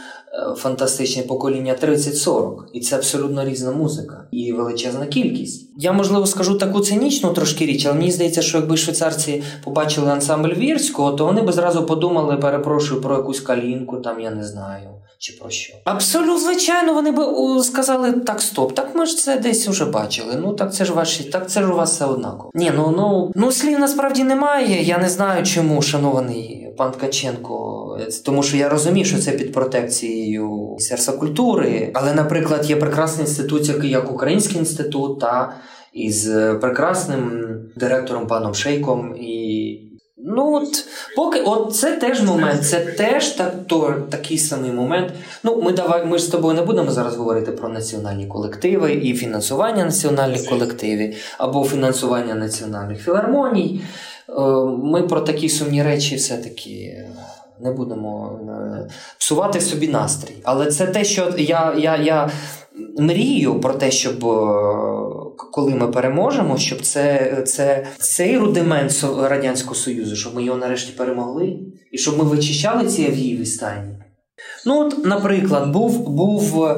фантастичне 0.57 1.23
покоління 1.23 1.77
30-40. 1.83 2.57
І 2.73 2.81
це 2.81 2.97
абсолютно 2.97 3.45
різна 3.45 3.73
музика 3.73 4.25
і 4.31 4.53
величезна 4.53 5.07
кількість. 5.07 5.71
Я 5.77 5.93
можливо 5.93 6.27
скажу 6.27 6.55
таку 6.59 6.81
цинічну 6.81 7.33
трошки 7.33 7.66
річ, 7.66 7.87
але 7.87 7.95
мені 7.95 8.11
здається, 8.11 8.43
що 8.43 8.59
якби 8.59 8.77
швейцарці 8.77 9.43
побачили 9.64 10.11
ансамбль 10.11 10.55
вірського, 10.55 11.12
то 11.12 11.27
вони 11.27 11.43
б 11.43 11.53
зразу 11.53 11.87
подумали, 11.87 12.37
перепрошую 12.37 13.01
про 13.01 13.16
якусь 13.16 13.40
калінку, 13.40 13.97
там 13.97 14.21
я 14.21 14.31
не 14.31 14.45
знаю 14.45 14.90
чи 15.21 15.33
про 15.33 15.51
що. 15.51 15.75
Абсолютно, 15.85 16.38
звичайно, 16.38 16.95
вони 16.95 17.11
би 17.11 17.25
сказали 17.64 18.12
так, 18.12 18.40
стоп, 18.40 18.75
так 18.75 18.95
ми 18.95 19.07
ж 19.07 19.16
це 19.16 19.38
десь 19.38 19.69
вже 19.69 19.85
бачили. 19.85 20.35
Ну 20.43 20.53
так 20.53 20.75
це 20.75 20.85
ж 20.85 20.93
ваші, 20.93 21.25
так 21.25 21.51
це 21.51 21.62
ж 21.62 21.73
у 21.73 21.77
вас 21.77 21.93
все 21.93 22.05
однаково. 22.05 22.51
Ні, 22.55 22.73
ну 22.77 22.95
ну 22.97 23.33
ну 23.35 23.53
слів 23.53 23.79
насправді 23.79 24.25
немає. 24.25 24.83
Я 24.83 24.99
не 24.99 25.09
знаю, 25.09 25.45
чому, 25.45 25.83
шанований 25.83 26.69
пан 26.77 26.93
Ткаченко. 26.93 27.89
Тому 28.25 28.43
що 28.43 28.57
я 28.57 28.69
розумію, 28.69 29.05
що 29.05 29.19
це 29.19 29.31
під 29.31 29.53
протекцією 29.53 30.51
Міністерства 30.51 31.15
культури. 31.15 31.91
Але, 31.95 32.15
наприклад, 32.15 32.71
є 32.71 32.77
прекрасний 32.77 33.27
інститут, 33.27 33.85
як 33.85 34.13
Український 34.13 34.59
інститут, 34.59 35.21
та 35.21 35.55
із 35.93 36.31
прекрасним 36.61 37.45
директором 37.77 38.27
паном 38.27 38.55
Шейком 38.55 39.17
і. 39.17 39.87
Ну 40.25 40.55
от 40.55 40.85
поки 41.17 41.41
от 41.41 41.75
це 41.75 41.97
теж 41.97 42.23
момент, 42.23 42.67
це 42.67 42.81
теж 42.81 43.29
так, 43.29 43.55
то, 43.67 43.95
такий 44.11 44.39
самий 44.39 44.71
момент. 44.71 45.13
Ну, 45.45 45.63
ми 45.63 45.73
давай, 45.73 46.07
ми 46.07 46.19
ж 46.19 46.25
з 46.25 46.29
тобою 46.29 46.55
не 46.55 46.63
будемо 46.63 46.91
зараз 46.91 47.17
говорити 47.17 47.53
про 47.53 47.69
національні 47.69 48.27
колективи 48.27 48.93
і 48.93 49.15
фінансування 49.15 49.85
національних 49.85 50.47
колективів 50.47 51.17
або 51.39 51.65
фінансування 51.65 52.35
національних 52.35 53.05
філармоній. 53.05 53.81
Е, 54.29 54.33
ми 54.83 55.03
про 55.03 55.21
такі 55.21 55.49
сумні 55.49 55.83
речі 55.83 56.17
все-таки 56.17 57.05
не 57.62 57.73
будемо 57.73 58.40
е, 58.49 58.88
псувати 59.18 59.61
собі 59.61 59.88
настрій. 59.88 60.37
Але 60.44 60.66
це 60.66 60.87
те, 60.87 61.05
що 61.05 61.35
я, 61.38 61.75
я, 61.79 61.96
я 61.96 62.31
мрію 62.99 63.61
про 63.61 63.75
те, 63.75 63.90
щоб 63.90 64.20
коли 65.53 65.75
ми 65.75 65.88
переможемо, 65.88 66.57
щоб 66.57 66.81
це, 66.81 67.37
це 67.46 67.87
цей 67.99 68.38
рудимент 68.38 69.05
Радянського 69.18 69.75
Союзу, 69.75 70.16
щоб 70.16 70.35
ми 70.35 70.42
його 70.42 70.59
нарешті 70.59 70.92
перемогли, 70.92 71.59
і 71.92 71.99
щоб 71.99 72.18
ми 72.18 72.25
вичищали 72.25 72.88
ці 72.88 73.07
авгієві 73.07 73.46
стані. 73.46 73.96
Ну, 74.66 74.81
от, 74.81 75.07
наприклад, 75.07 75.73
був 75.73 76.09
був, 76.09 76.68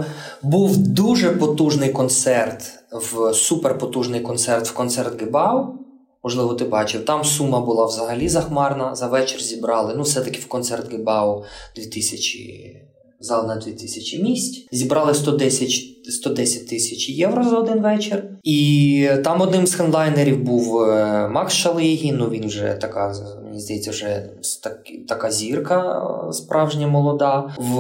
був 0.43 0.77
дуже 0.77 1.31
потужний 1.31 1.93
концерт, 1.93 2.65
в 2.93 3.35
суперпотужний 3.35 4.21
концерт 4.21 4.69
в 4.69 4.75
концерт 4.75 5.21
Гебау. 5.21 5.82
Можливо, 6.25 6.55
ти 6.55 6.65
бачив. 6.65 7.05
Там 7.05 7.25
сума 7.25 7.61
була 7.61 7.87
взагалі 7.87 8.29
захмарна. 8.29 8.95
За 8.95 9.07
вечір 9.07 9.41
зібрали. 9.41 9.95
Ну, 9.97 10.03
все-таки 10.03 10.41
в 10.41 10.47
концерт 10.47 10.93
Гебау 10.93 11.45
2000 11.77 12.83
зал 13.21 13.47
на 13.47 13.57
2000 13.57 14.23
місць. 14.23 14.67
Зібрали 14.73 15.15
110 15.15 15.93
110 16.11 16.69
тисяч 16.69 17.09
євро 17.09 17.45
за 17.45 17.59
один 17.59 17.83
вечір. 17.83 18.25
І 18.43 19.09
там 19.25 19.41
одним 19.41 19.67
з 19.67 19.75
хендлайнерів 19.75 20.43
був 20.43 20.83
е, 20.83 21.29
Макс 21.29 21.55
Шалигін, 21.55 22.17
ну 22.17 22.29
він 22.31 22.47
вже 22.47 22.79
така, 22.81 23.15
мені 23.45 23.61
здається, 23.61 23.91
вже 23.91 24.29
так, 24.63 24.79
така 25.09 25.31
зірка 25.31 26.03
е, 26.29 26.33
справжня 26.33 26.87
молода 26.87 27.55
в 27.59 27.77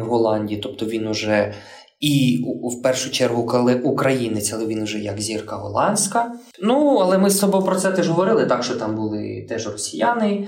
Голландії. 0.00 0.60
Тобто 0.60 0.86
він 0.86 1.06
уже. 1.06 1.54
І 2.00 2.44
в 2.62 2.82
першу 2.82 3.10
чергу, 3.10 3.46
коли 3.46 3.74
українець, 3.74 4.52
але 4.52 4.66
він 4.66 4.84
вже 4.84 4.98
як 4.98 5.20
зірка 5.20 5.56
голландська. 5.56 6.32
Ну, 6.62 6.96
але 6.96 7.18
ми 7.18 7.30
з 7.30 7.38
собою 7.38 7.64
про 7.64 7.76
це 7.76 7.90
теж 7.90 8.08
говорили, 8.08 8.46
так 8.46 8.64
що 8.64 8.74
там 8.74 8.96
були 8.96 9.46
теж 9.48 9.68
росіяни 9.68 10.46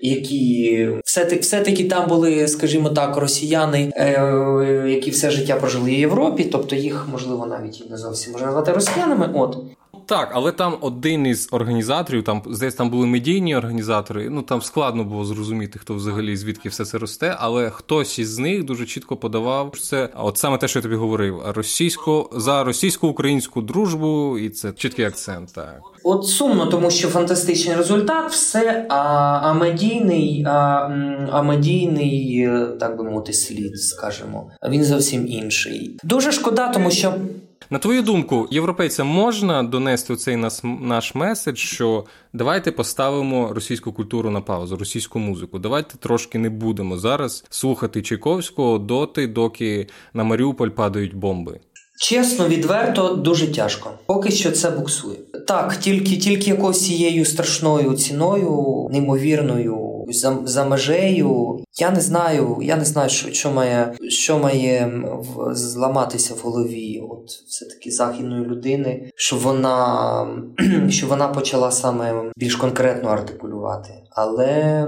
які 0.00 0.88
все-таки 1.04 1.84
там 1.84 2.08
були, 2.08 2.48
скажімо 2.48 2.88
так, 2.90 3.16
росіяни, 3.16 3.92
е, 3.96 4.84
які 4.88 5.10
все 5.10 5.30
життя 5.30 5.56
прожили 5.56 5.90
в 5.90 5.98
Європі, 5.98 6.48
тобто 6.52 6.76
їх 6.76 7.06
можливо 7.12 7.46
навіть 7.46 7.80
і 7.80 7.90
не 7.90 7.96
зовсім 7.96 8.32
можна 8.32 8.46
назвати 8.46 8.72
росіянами. 8.72 9.30
От 9.34 9.58
так, 10.06 10.30
але 10.34 10.52
там 10.52 10.76
один 10.80 11.26
із 11.26 11.48
організаторів, 11.50 12.24
там 12.24 12.42
здається, 12.46 12.78
там 12.78 12.90
були 12.90 13.06
медійні 13.06 13.56
організатори. 13.56 14.30
Ну 14.30 14.42
там 14.42 14.62
складно 14.62 15.04
було 15.04 15.24
зрозуміти, 15.24 15.78
хто 15.78 15.94
взагалі 15.94 16.36
звідки 16.36 16.68
все 16.68 16.84
це 16.84 16.98
росте. 16.98 17.36
Але 17.38 17.70
хтось 17.70 18.18
із 18.18 18.38
них 18.38 18.64
дуже 18.64 18.86
чітко 18.86 19.16
подавав 19.16 19.70
що 19.74 19.84
це, 19.84 20.08
от 20.16 20.38
саме 20.38 20.58
те, 20.58 20.68
що 20.68 20.78
я 20.78 20.82
тобі 20.82 20.94
говорив, 20.94 21.42
російсько 21.46 22.30
за 22.32 22.64
російсько-українську 22.64 23.62
дружбу, 23.62 24.38
і 24.38 24.48
це 24.48 24.72
чіткий 24.72 25.04
акцент. 25.04 25.52
Так, 25.54 25.80
от 26.04 26.26
сумно, 26.26 26.66
тому 26.66 26.90
що 26.90 27.08
фантастичний 27.08 27.76
результат, 27.76 28.30
все 28.30 28.86
а, 28.88 28.96
а 29.42 29.52
медійний, 29.52 30.44
а, 30.46 30.50
а 31.30 31.42
медійний, 31.42 32.44
е, 32.48 32.66
так 32.80 32.98
би 32.98 33.04
мовити, 33.04 33.32
слід, 33.32 33.80
скажімо, 33.80 34.50
він 34.68 34.84
зовсім 34.84 35.28
інший. 35.28 35.98
Дуже 36.04 36.32
шкода, 36.32 36.68
тому 36.68 36.90
що. 36.90 37.14
На 37.70 37.78
твою 37.78 38.02
думку, 38.02 38.48
європейцям 38.50 39.06
можна 39.06 39.62
донести 39.62 40.16
цей 40.16 40.36
наш, 40.36 40.60
наш 40.80 41.14
меседж, 41.14 41.58
що 41.58 42.04
давайте 42.32 42.72
поставимо 42.72 43.52
російську 43.54 43.92
культуру 43.92 44.30
на 44.30 44.40
паузу, 44.40 44.76
російську 44.76 45.18
музику. 45.18 45.58
Давайте 45.58 45.96
трошки 45.98 46.38
не 46.38 46.50
будемо 46.50 46.98
зараз 46.98 47.44
слухати 47.50 48.02
Чайковського 48.02 48.78
доти, 48.78 49.26
доки 49.26 49.86
на 50.14 50.24
Маріуполь 50.24 50.68
падають 50.68 51.14
бомби. 51.14 51.60
Чесно, 52.00 52.48
відверто, 52.48 53.14
дуже 53.14 53.52
тяжко. 53.52 53.90
Поки 54.06 54.30
що 54.30 54.50
це 54.50 54.70
буксує. 54.70 55.16
Так, 55.46 55.76
тільки 55.76 56.16
тільки 56.16 56.50
якоюсь 56.50 56.86
цією 56.86 57.24
страшною 57.24 57.94
ціною, 57.94 58.88
неймовірною 58.90 59.89
за, 60.12 60.38
за 60.44 60.64
межею. 60.64 61.64
Я 61.78 61.90
не 61.90 62.00
знаю, 62.00 62.58
я 62.62 62.76
не 62.76 62.84
знаю, 62.84 63.10
що 63.10 63.32
що 63.32 63.50
має 63.50 63.94
що 64.08 64.38
має 64.38 65.02
в, 65.04 65.54
зламатися 65.54 66.34
в 66.34 66.38
голові, 66.38 67.02
от 67.10 67.30
все-таки 67.30 67.90
західної 67.90 68.44
людини, 68.44 69.10
що 69.14 69.36
вона 69.36 70.26
що 70.88 71.06
вона 71.06 71.28
почала 71.28 71.70
саме 71.70 72.32
більш 72.36 72.56
конкретно 72.56 73.08
артикулювати. 73.08 73.90
Але 74.10 74.86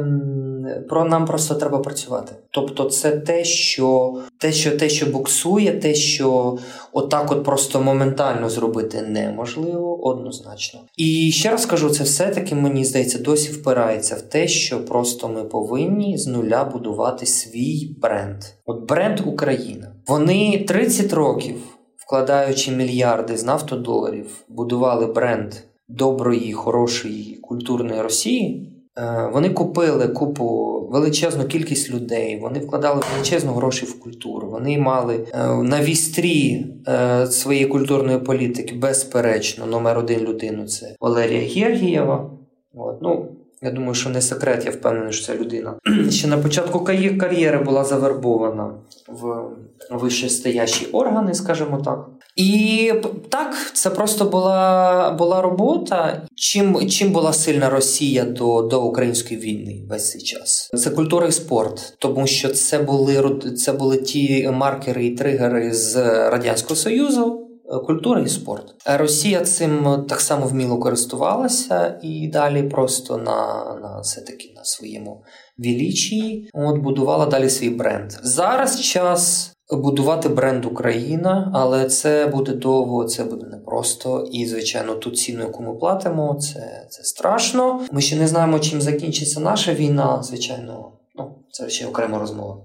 про 0.89 1.05
нам 1.05 1.27
просто 1.27 1.55
треба 1.55 1.79
працювати. 1.79 2.33
Тобто, 2.51 2.85
це 2.85 3.11
те, 3.11 3.45
що 3.45 4.19
те, 4.39 4.53
що 4.53 4.77
те, 4.77 4.89
що 4.89 5.07
буксує, 5.07 5.73
те, 5.73 5.95
що 5.95 6.59
отак, 6.93 7.33
от 7.33 7.45
просто 7.45 7.83
моментально 7.83 8.51
зробити 8.51 9.03
неможливо, 9.03 10.07
однозначно. 10.07 10.81
І 10.97 11.33
ще 11.33 11.51
раз 11.51 11.67
кажу, 11.67 11.91
це 11.91 12.05
все-таки 12.05 12.55
мені 12.55 12.85
здається 12.85 13.19
досі 13.19 13.53
впирається 13.53 14.15
в 14.15 14.23
те, 14.23 14.49
що 14.49 14.85
просто 14.85 15.29
ми 15.29 15.45
повинні 15.45 16.19
з 16.19 16.27
нуля 16.27 16.65
будувати 16.65 17.27
свій 17.27 17.97
бренд. 18.03 18.43
От 18.65 18.89
бренд 18.89 19.21
Україна. 19.27 19.95
Вони 20.07 20.65
30 20.69 21.13
років, 21.13 21.57
вкладаючи 21.97 22.71
мільярди 22.71 23.37
з 23.37 23.45
нафтодоларів, 23.45 24.45
будували 24.49 25.07
бренд 25.07 25.55
доброї, 25.89 26.53
хорошої 26.53 27.39
культурної 27.43 28.03
Росії. 28.03 28.72
Е, 28.99 29.31
вони 29.33 29.51
купили 29.51 30.09
купу 30.09 30.79
величезну 30.91 31.45
кількість 31.45 31.91
людей. 31.91 32.41
Вони 32.41 32.59
вкладали 32.59 33.03
величезну 33.13 33.53
гроші 33.53 33.87
в 33.87 34.01
культуру. 34.01 34.49
Вони 34.51 34.79
мали 34.79 35.27
е, 35.35 35.47
на 35.47 35.83
вістрі 35.83 36.67
е, 36.89 37.27
своєї 37.27 37.67
культурної 37.67 38.19
політики 38.19 38.75
безперечно 38.75 39.67
номер 39.67 39.99
один 39.99 40.21
людину 40.21 40.67
це 40.67 40.97
Валерія 41.01 41.41
Гергієва. 41.41 42.31
От, 42.75 43.03
ну, 43.03 43.29
я 43.63 43.71
думаю, 43.71 43.95
що 43.95 44.11
не 44.11 44.21
секрет, 44.21 44.65
я 44.67 44.71
впевнений, 44.71 45.13
що 45.13 45.27
ця 45.27 45.35
людина 45.35 45.75
ще 46.11 46.29
на 46.29 46.39
початку 46.39 46.85
кар'єри 47.19 47.59
була 47.59 47.85
завербована 47.85 48.75
в 49.09 49.43
вищестоящі 49.91 50.87
органи, 50.87 51.35
скажімо 51.35 51.83
так. 51.85 52.09
І 52.37 52.93
так, 53.29 53.55
це 53.75 53.91
просто 53.91 54.25
була 54.25 55.11
була 55.19 55.43
робота. 55.43 56.27
Чим 56.35 56.89
чим 56.89 57.13
була 57.13 57.33
сильна 57.33 57.71
Росія 57.71 58.25
до 58.25 58.63
до 58.63 58.83
української 58.83 59.41
війни 59.41 59.83
весь 59.89 60.11
цей 60.11 60.23
час? 60.23 60.71
Це 60.75 60.91
культура 60.91 61.27
і 61.27 61.33
спорт, 61.33 61.95
тому 61.99 62.27
що 62.27 62.49
це 62.49 62.79
були 62.79 63.41
це 63.57 63.73
були 63.73 63.97
ті 63.97 64.49
маркери 64.53 65.07
і 65.07 65.11
тригери 65.11 65.75
з 65.75 65.97
радянського 66.31 66.77
союзу. 66.77 67.49
Е, 67.73 67.79
культура 67.79 68.21
і 68.21 68.29
спорт. 68.29 68.75
Росія 68.87 69.41
цим 69.41 70.05
так 70.09 70.21
само 70.21 70.47
вміло 70.47 70.79
користувалася 70.79 71.99
і 72.03 72.29
далі 72.29 72.63
просто 72.63 73.17
на 73.17 73.65
на 73.83 74.01
все 74.01 74.21
таки 74.21 74.53
на 74.57 74.65
своєму 74.65 75.25
вілічі 75.59 76.51
от 76.55 76.79
будувала 76.79 77.27
далі 77.27 77.51
свій 77.51 77.71
бренд. 77.71 78.11
Зараз 78.23 78.81
час. 78.81 79.53
Будувати 79.77 80.29
бренд 80.29 80.65
Україна, 80.65 81.51
але 81.55 81.85
це 81.87 82.27
буде 82.27 82.53
довго, 82.53 83.05
це 83.05 83.25
буде 83.25 83.47
непросто. 83.47 84.29
І, 84.33 84.47
звичайно, 84.47 84.95
ту 84.95 85.11
ціну, 85.11 85.41
яку 85.41 85.63
ми 85.63 85.75
платимо, 85.75 86.39
це 86.41 86.87
це 86.91 87.05
страшно. 87.05 87.81
Ми 87.93 88.01
ще 88.01 88.17
не 88.17 88.27
знаємо, 88.27 88.59
чим 88.59 88.81
закінчиться 88.81 89.41
наша 89.41 89.75
війна. 89.75 90.23
Звичайно, 90.23 90.93
ну 91.15 91.35
це 91.51 91.69
ще 91.69 91.87
окрема 91.87 92.19
розмова 92.19 92.57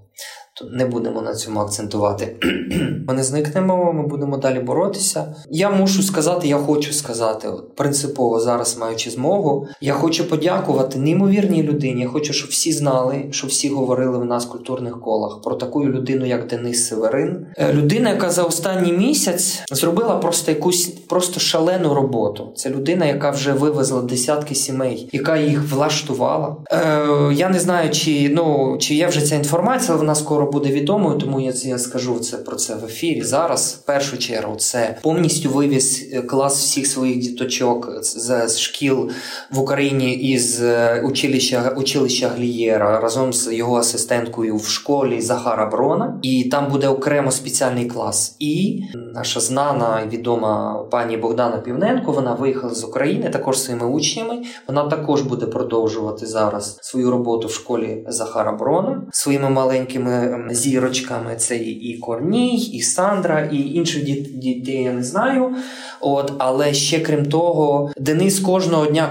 не 0.70 0.86
будемо 0.86 1.22
на 1.22 1.34
цьому 1.34 1.60
акцентувати. 1.60 2.36
ми 3.08 3.14
не 3.14 3.24
зникнемо, 3.24 3.92
ми 3.92 4.06
будемо 4.06 4.36
далі 4.36 4.60
боротися. 4.60 5.34
Я 5.50 5.70
мушу 5.70 6.02
сказати, 6.02 6.48
я 6.48 6.56
хочу 6.56 6.92
сказати, 6.92 7.48
от, 7.48 7.76
принципово 7.76 8.40
зараз 8.40 8.78
маючи 8.80 9.10
змогу. 9.10 9.66
Я 9.80 9.92
хочу 9.94 10.28
подякувати 10.28 10.98
неймовірній 10.98 11.62
людині. 11.62 12.02
Я 12.02 12.08
хочу, 12.08 12.32
щоб 12.32 12.50
всі 12.50 12.72
знали, 12.72 13.24
щоб 13.30 13.50
всі 13.50 13.68
говорили 13.68 14.18
в 14.18 14.24
нас 14.24 14.46
в 14.46 14.48
культурних 14.48 15.00
колах 15.00 15.42
про 15.42 15.54
таку 15.54 15.84
людину, 15.84 16.26
як 16.26 16.46
Денис 16.46 16.88
Северин. 16.88 17.46
Е, 17.56 17.72
людина, 17.72 18.10
яка 18.10 18.30
за 18.30 18.42
останній 18.42 18.92
місяць 18.92 19.62
зробила 19.72 20.16
просто 20.16 20.50
якусь 20.50 20.86
просто 20.86 21.40
шалену 21.40 21.94
роботу. 21.94 22.52
Це 22.56 22.70
людина, 22.70 23.06
яка 23.06 23.30
вже 23.30 23.52
вивезла 23.52 24.02
десятки 24.02 24.54
сімей, 24.54 25.08
яка 25.12 25.36
їх 25.36 25.72
влаштувала. 25.72 26.56
Е, 26.72 27.06
Я 27.32 27.48
не 27.48 27.60
знаю, 27.60 27.90
чи 27.90 28.30
ну 28.34 28.76
чи 28.80 28.94
є 28.94 29.06
вже 29.06 29.20
ця 29.20 29.34
інформація, 29.34 29.88
але 29.90 29.98
вона 29.98 30.14
скоро 30.14 30.47
буде 30.50 30.68
відомою, 30.68 31.18
тому 31.18 31.40
я 31.40 31.52
я 31.64 31.78
скажу 31.78 32.18
це 32.18 32.36
про 32.36 32.56
це 32.56 32.74
в 32.74 32.84
ефірі. 32.84 33.22
Зараз 33.22 33.78
в 33.82 33.86
першу 33.86 34.18
чергу 34.18 34.56
це 34.56 34.98
повністю 35.02 35.50
вивіз 35.50 36.08
е, 36.12 36.22
клас 36.22 36.60
всіх 36.60 36.86
своїх 36.86 37.18
діточок 37.18 37.90
з, 38.02 38.48
з 38.48 38.58
шкіл 38.58 39.10
в 39.50 39.58
Україні 39.58 40.14
із 40.14 40.62
е, 40.62 41.02
училища 41.04 41.74
училища 41.76 42.28
Глієра 42.28 43.00
разом 43.00 43.32
з 43.32 43.52
його 43.52 43.76
асистенткою 43.76 44.56
в 44.56 44.66
школі 44.66 45.20
Захара 45.20 45.66
Брона. 45.66 46.18
І 46.22 46.44
там 46.44 46.70
буде 46.70 46.88
окремо 46.88 47.30
спеціальний 47.30 47.86
клас. 47.86 48.36
І 48.38 48.82
наша 49.14 49.40
знана 49.40 50.00
і 50.06 50.08
відома 50.08 50.84
пані 50.90 51.16
Богдана 51.16 51.56
Півненко. 51.56 52.12
Вона 52.12 52.34
виїхала 52.34 52.74
з 52.74 52.84
України 52.84 53.30
також 53.30 53.60
своїми 53.60 53.86
учнями. 53.86 54.42
Вона 54.68 54.88
також 54.88 55.22
буде 55.22 55.46
продовжувати 55.46 56.26
зараз 56.26 56.78
свою 56.82 57.10
роботу 57.10 57.48
в 57.48 57.52
школі 57.52 58.04
Захара 58.08 58.52
Брона 58.52 59.02
своїми 59.10 59.50
маленькими 59.50 60.37
зірочками. 60.50 61.36
Це 61.36 61.56
і 61.56 61.98
Корній, 61.98 62.56
і 62.56 62.82
Сандра, 62.82 63.48
і 63.52 63.56
інших 63.56 64.04
дітей 64.38 64.82
я 64.82 64.92
не 64.92 65.02
знаю. 65.02 65.54
От, 66.00 66.32
Але 66.38 66.74
ще 66.74 67.00
крім 67.00 67.26
того, 67.26 67.92
Денис 68.00 68.40
кожного 68.40 68.86
дня 68.86 69.08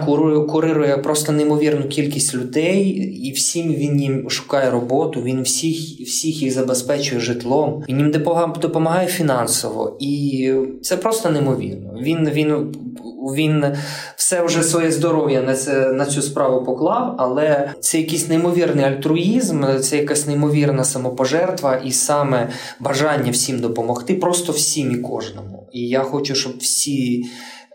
курирує 0.49 0.97
просто 0.97 1.31
неймовірну 1.31 1.87
кількість 1.87 2.35
людей, 2.35 2.89
і 3.23 3.31
всім 3.31 3.73
він 3.73 4.01
їм 4.01 4.29
шукає 4.29 4.71
роботу. 4.71 5.21
Він 5.21 5.41
всіх 5.41 6.01
всіх 6.07 6.41
їх 6.41 6.53
забезпечує 6.53 7.21
житлом. 7.21 7.83
Він 7.89 7.99
їм 7.99 8.11
допомагає 8.61 9.07
фінансово, 9.07 9.97
і 9.99 10.53
це 10.81 10.97
просто 10.97 11.29
неймовірно. 11.29 11.86
Він 12.01 12.29
він 12.29 12.73
він 13.35 13.65
все 14.15 14.41
вже 14.41 14.63
своє 14.63 14.91
здоров'я 14.91 15.41
на 15.41 15.55
це 15.55 15.91
на 15.91 16.05
цю 16.05 16.21
справу 16.21 16.65
поклав, 16.65 17.15
але 17.17 17.73
це 17.79 17.97
якийсь 17.97 18.29
неймовірний 18.29 18.85
альтруїзм, 18.85 19.63
це 19.81 19.97
якась 19.97 20.27
неймовірна 20.27 20.83
самопожертва 20.83 21.75
і 21.75 21.91
саме 21.91 22.49
бажання 22.79 23.31
всім 23.31 23.59
допомогти, 23.59 24.13
просто 24.13 24.51
всім 24.51 24.91
і 24.91 24.97
кожному. 24.97 25.69
І 25.73 25.87
я 25.87 25.99
хочу, 25.99 26.35
щоб 26.35 26.57
всі. 26.57 27.25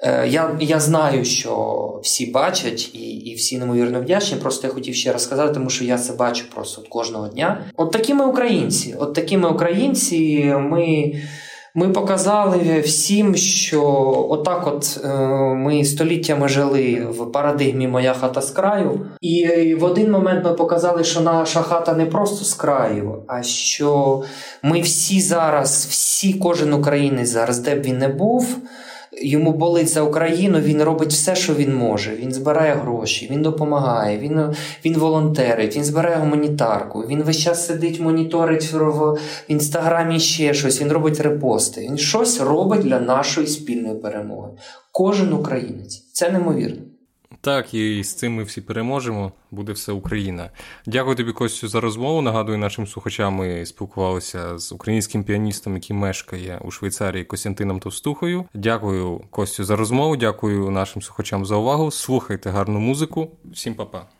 Е, 0.04 0.28
я 0.28 0.56
я 0.60 0.80
знаю, 0.80 1.24
що 1.24 2.00
всі 2.02 2.26
бачать 2.26 2.94
і 2.94 2.98
і 2.98 3.34
всі 3.34 3.58
неймовірно 3.58 4.00
вдячні. 4.00 4.38
Просто 4.38 4.66
я 4.66 4.72
хотів 4.72 4.94
ще 4.94 5.12
раз 5.12 5.22
сказати, 5.22 5.54
тому 5.54 5.70
що 5.70 5.84
я 5.84 5.98
це 5.98 6.12
бачу 6.12 6.44
просто 6.54 6.80
от 6.80 6.88
кожного 6.88 7.28
дня. 7.28 7.64
От 7.76 7.92
такі 7.92 8.14
ми 8.14 8.26
українці. 8.26 8.96
От 8.98 9.14
такі 9.14 9.36
ми 9.36 9.48
українці. 9.48 10.44
Ми 10.58 11.12
ми 11.74 11.88
показали 11.88 12.80
всім, 12.80 13.36
що 13.36 13.82
отак, 14.30 14.66
от 14.66 15.00
е, 15.04 15.08
ми 15.54 15.84
століттями 15.84 16.48
жили 16.48 17.06
в 17.10 17.32
парадигмі 17.32 17.88
Моя 17.88 18.14
хата 18.14 18.42
з 18.42 18.50
краю, 18.50 19.06
і 19.20 19.74
в 19.74 19.84
один 19.84 20.10
момент 20.10 20.44
ми 20.44 20.52
показали, 20.52 21.04
що 21.04 21.20
наша 21.20 21.62
хата 21.62 21.94
не 21.94 22.06
просто 22.06 22.44
з 22.44 22.54
краю, 22.54 23.22
а 23.26 23.42
що 23.42 24.22
ми 24.62 24.80
всі 24.80 25.20
зараз, 25.20 25.86
всі, 25.90 26.34
кожен 26.34 26.72
українець 26.72 27.28
зараз, 27.28 27.58
де 27.58 27.74
б 27.74 27.82
він 27.82 27.98
не 27.98 28.08
був 28.08 28.56
йому 29.22 29.52
болить 29.52 29.88
за 29.88 30.02
Україну, 30.02 30.60
він 30.60 30.82
робить 30.82 31.12
все, 31.12 31.34
що 31.34 31.54
він 31.54 31.74
може. 31.74 32.16
Він 32.16 32.32
збирає 32.32 32.74
гроші, 32.74 33.28
він 33.30 33.42
допомагає, 33.42 34.18
він 34.18 34.54
він 34.84 34.98
волонтерить, 34.98 35.76
він 35.76 35.84
збирає 35.84 36.16
гуманітарку, 36.16 37.00
він 37.00 37.22
весь 37.22 37.38
час 37.38 37.66
сидить, 37.66 38.00
моніторить 38.00 38.72
в 38.72 39.18
інстаграмі 39.48 40.20
ще 40.20 40.54
щось, 40.54 40.80
він 40.80 40.92
робить 40.92 41.20
репости. 41.20 41.80
Він 41.80 41.98
щось 41.98 42.40
робить 42.40 42.80
для 42.80 43.00
нашої 43.00 43.46
спільної 43.46 43.94
перемоги. 43.94 44.50
Кожен 44.92 45.32
українець. 45.32 46.04
Це 46.12 46.30
неймовірно. 46.30 46.91
Так, 47.40 47.74
і 47.74 48.04
з 48.04 48.14
цим 48.14 48.34
ми 48.34 48.42
всі 48.42 48.60
переможемо. 48.60 49.32
Буде 49.50 49.72
все 49.72 49.92
Україна. 49.92 50.50
Дякую 50.86 51.16
тобі, 51.16 51.32
Костю, 51.32 51.68
за 51.68 51.80
розмову. 51.80 52.22
Нагадую, 52.22 52.58
нашим 52.58 52.86
слухачам 52.86 53.34
ми 53.34 53.66
спілкувалися 53.66 54.58
з 54.58 54.72
українським 54.72 55.24
піаністом, 55.24 55.74
який 55.74 55.96
мешкає 55.96 56.60
у 56.64 56.70
Швейцарії 56.70 57.24
Костянтином 57.24 57.80
Товстухою. 57.80 58.44
Дякую, 58.54 59.20
Костю, 59.30 59.64
за 59.64 59.76
розмову. 59.76 60.16
Дякую 60.16 60.70
нашим 60.70 61.02
слухачам 61.02 61.46
за 61.46 61.56
увагу. 61.56 61.90
Слухайте 61.90 62.50
гарну 62.50 62.80
музику. 62.80 63.30
Всім 63.44 63.74
па-па. 63.74 64.06